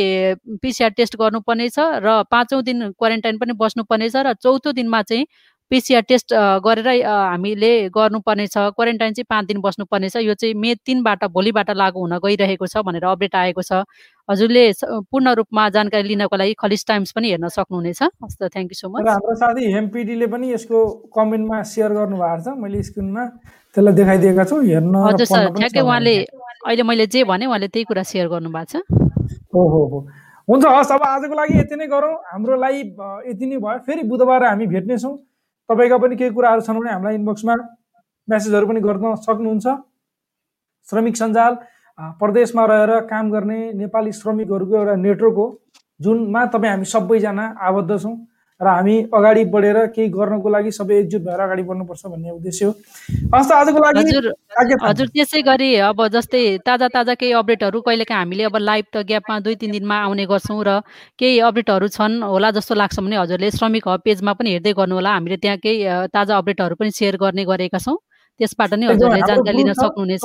[0.63, 5.27] पिसिआर टेस्ट गर्नुपर्ने छ र पाँचौँ दिन क्वारेन्टाइन पनि बस्नुपर्ने छ र चौथो दिनमा चाहिँ
[5.71, 6.33] पिसिआर टेस्ट
[6.67, 11.71] गरेर हामीले गर्नुपर्ने छ। क्वारेन्टाइन चाहिँ पाँच दिन बस्नुपर्ने छ। यो चाहिँ मे तिनबाट भोलिबाट
[11.79, 13.87] लागु हुन गइरहेको छ भनेर अपडेट आएको छ।
[14.31, 14.65] हजुरले
[15.11, 18.89] पूर्ण रूपमा जानकारी लिनको लागि खलिस टाइम्स पनि हेर्न सक्नुहुनेछ। हस् त थ्याङ्क यू सो
[18.89, 20.79] मच हाम्रो साथी एमपिडीले पनि यसको
[21.11, 23.25] कमेन्टमा सेयर गर्नुभएको छ। मैले स्क्रिनमा
[23.75, 26.15] त्यसलाई देखाइदिएका छु हेर्न हजुर सर ठ्याक्कै उहाँले
[26.67, 28.83] अहिले मैले जे भने उहाँले त्यही कुरा सेयर गर्नुभएको छ।
[29.55, 29.99] हो हो हो।
[30.49, 32.89] हुन्छ हस् अब आजको लागि यति नै गरौँ। हाम्रो लाइभ
[33.27, 35.15] यति नै भयो। फेरि बुधबार हामी भेट्नेछौँ।
[35.69, 37.55] तपाईँका पनि केही कुराहरू छन् भने हामीलाई इनबक्समा
[38.29, 39.67] म्यासेजहरू पनि गर्न सक्नुहुन्छ।
[40.89, 41.53] श्रमिक सञ्जाल
[42.21, 45.47] प्रदेशमा रहेर काम गर्ने नेपाली श्रमिकहरूको एउटा नेटवर्क हो
[46.01, 48.17] जुनमा तपाईँ हामी सबैजना आबद्ध छौँ
[48.61, 52.73] र हामी अगाडि बढेर केही गर्नको लागि सबै एकजुट भएर अगाडि बढ्नुपर्छ भन्ने उद्देश्य हो।
[53.35, 54.27] हस् आजको लागि हजुर
[54.83, 59.39] हजुर त्यसै गरी अब जस्तै ताजा ताजा केही अपडेटहरू कहिलेकाहीँ हामीले अब लाइभ त ग्यापमा
[59.41, 60.81] दुई तिन दिनमा आउने गर्छौँ र
[61.17, 65.37] केही अपडेटहरू छन् होला जस्तो लाग्छ भने हजुरले श्रमिक हब पेजमा पनि हेर्दै गर्नुहोला हामीले
[65.41, 67.97] त्यहाँ केही ताजा अपडेटहरू पनि सेयर गर्ने गरेका छौँ।
[68.41, 70.25] त्यसबाट नै हजुरले जानकारी लिन सक्नुहुनेछ।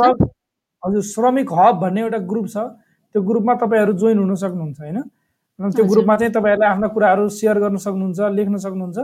[0.86, 2.58] हजुर श्रमिक हब भन्ने एउटा ग्रुप छ।
[3.16, 5.00] त्यो ग्रुपमा तपाईँहरू जोइन हुन सक्नुहुन्छ होइन?
[5.60, 8.98] त्यो ग्रुपमा चाहिँ तपाईँहरूले आफ्ना कुराहरू सेयर गर्न सक्नुहुन्छ लेख्न सक्नुहुन्छ।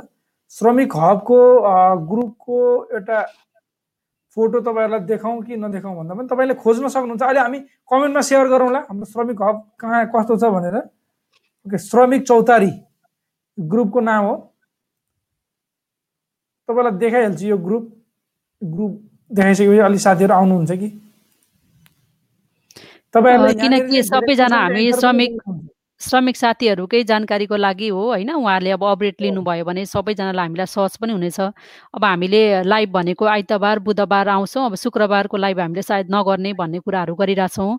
[0.55, 1.39] श्रमिक हबको
[2.09, 2.57] ग्रुपको
[2.93, 3.19] एउटा
[4.37, 8.79] फोटो तपाईँहरूलाई देखाउँ कि नदेखाउँ भन्दा पनि तपाईँले खोज्न सक्नुहुन्छ। अहिले हामी कमेन्टमा सेयर गरौँला
[8.89, 10.75] हाम्रो श्रमिक हब कहाँ कस्तो छ भनेर।
[11.65, 12.71] ओके श्रमिक चौतारी
[13.57, 14.35] ग्रुपको नाम हो।
[16.69, 17.83] तपाईँलाई देखाइहाल्छु यो ग्रुप
[18.61, 18.91] ग्रुप
[19.31, 20.89] देखाइसकेपछि अलिक साथीहरू आउनुहुन्छ कि?
[23.13, 25.41] किनकि सबैजना हामी श्रमिक
[26.01, 28.29] श्रमिक साथीहरूकै जानकारीको लागि हो होइन?
[28.33, 31.39] उहाँहरूले अब अपडेट लिनुभयो भने सबैजनालाई हामीलाई सहज पनि हुनेछ।
[31.93, 37.15] अब हामीले लाइभ भनेको आइतबार बुधबार आउँछौँ। अब शुक्रबारको लाइभ हामीले सायद नगर्ने भन्ने कुराहरू
[37.15, 37.77] गरिरहेछौँ।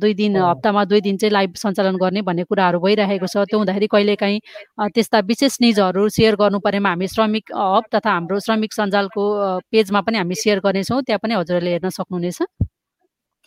[0.00, 3.86] दुई दिन हप्तामा दुई दिन चाहिँ लाइभ सञ्चालन गर्ने भन्ने कुराहरू भइरहेको छ। त्यो हुँदाखेरि
[3.92, 4.40] कहिलेकाहीँ
[4.88, 9.22] त्यस्ता विशेष निजहरू सेयर गर्नु परेमा हामी श्रमिक हब तथा हाम्रो श्रमिक सञ्जालको
[9.68, 12.40] पेजमा पनि हामी सेयर गर्नेछौँ। त्यहाँ पनि हजुरहरूले हेर्न सक्नुहुनेछ।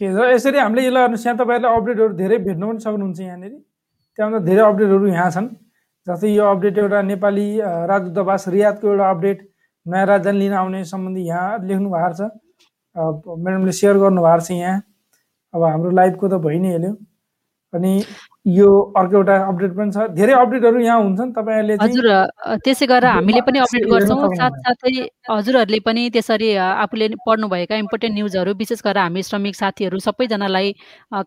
[0.02, 3.54] के यसरी हामीले यसलाई यहाँ तपाईँहरूले अपडेटहरू धेरै भेट्नु पनि सक्नुहुन्छ यहाँनिर।
[4.18, 5.48] त्यहाँभन्दा धेरै अपडेटहरू यहाँ छन्।
[6.08, 9.40] जस्तै यो अपडेट एउटा नेपाली राजदूतावास रियादको एउटा अपडेट
[9.86, 12.22] नयाँ राजधानी लिन आउने सम्बन्धी यहाँ लेख्नु भएको छ।
[13.46, 14.82] म्याडमले सेयर गर्नुभएको छ यहाँ।
[15.54, 16.94] अब हाम्रो लाइभको त भइ नै हाल्यो।
[17.74, 17.92] अनि
[18.46, 18.68] यो
[18.98, 22.06] अर्को एउटा अपडेट पनि छ। धेरै अपडेटहरू यहाँ हुन्छन् तपाईँहरूले हजुर
[22.66, 24.94] त्यसै गरेर हामीले पनि अपडेट गर्छौँ। साथसाथै
[25.30, 30.74] हजुरहरूले पनि त्यसरी आफूले पढ्नुभएका इम्पोर्टेन्ट न्युजहरू विशेष गरेर हामी श्रमिक साथीहरू सबैजनालाई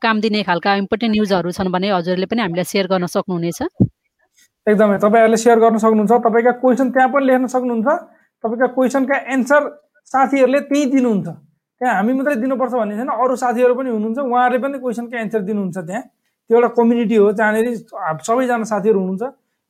[0.02, 3.62] काम दिने खालका इम्पोर्टेन्ट न्युजहरू छन् भने हजुरहरूले पनि हामीलाई सेयर गर्न सक्नुहुनेछ।
[4.66, 7.88] एकदमै तपाईँहरूले सेयर गर्न सक्नुहुन्छ। तपाईँका क्वेसन त्यहाँ पनि लेख्न सक्नुहुन्छ।
[8.44, 9.62] तपाईँका क्वेसनका एन्सर
[10.10, 11.28] साथीहरूले त्यहीँ दिनुहुन्छ।
[11.80, 15.78] त्यहाँ हामी मात्रै दिनुपर्छ भन्ने छैन अरू साथीहरू पनि हुनुहुन्छ उहाँहरूले पनि क्वेसनका एन्सर दिनुहुन्छ
[15.78, 16.02] त्यहाँ।
[16.50, 17.66] त्यो एउटा कम्युनिटी हो जहाँनिर
[18.22, 19.24] सबैजना साथीहरू हुनुहुन्छ।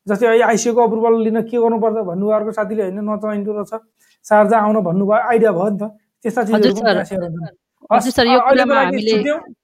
[0.06, 3.72] जस्तै अहिले आइसिएको अप्रुभल लिन के गर्नुपर्छ भन्नु अर्को साथीले होइन नचाहिँदो रहेछ।
[4.26, 5.84] सार्जा आउन भन्नुभयो आइडिया भयो नि त।
[6.24, 9.14] त्यस्ता चिजहरू सर। यो कुरामा हामीले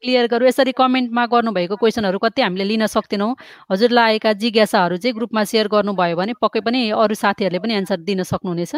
[0.00, 3.32] क्लियर गरौँ। यसरी कमेन्टमा गर्नुभएको क्वेसनहरू कति हामीले लिन सक्दैनौँ।
[3.72, 8.22] हजुरलाई आएका जिज्ञासाहरू चाहिँ ग्रुपमा सेयर गर्नुभयो भने पक्कै पनि अरू साथीहरूले पनि एन्सर दिन
[8.22, 8.76] सक्नुहुनेछ।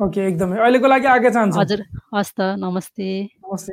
[0.00, 1.80] ओके एकदमै। अहिलेको लागि आगे चाहन्छु। हजुर
[2.14, 3.08] हस् त नमस्ते।
[3.40, 3.72] नमस्ते।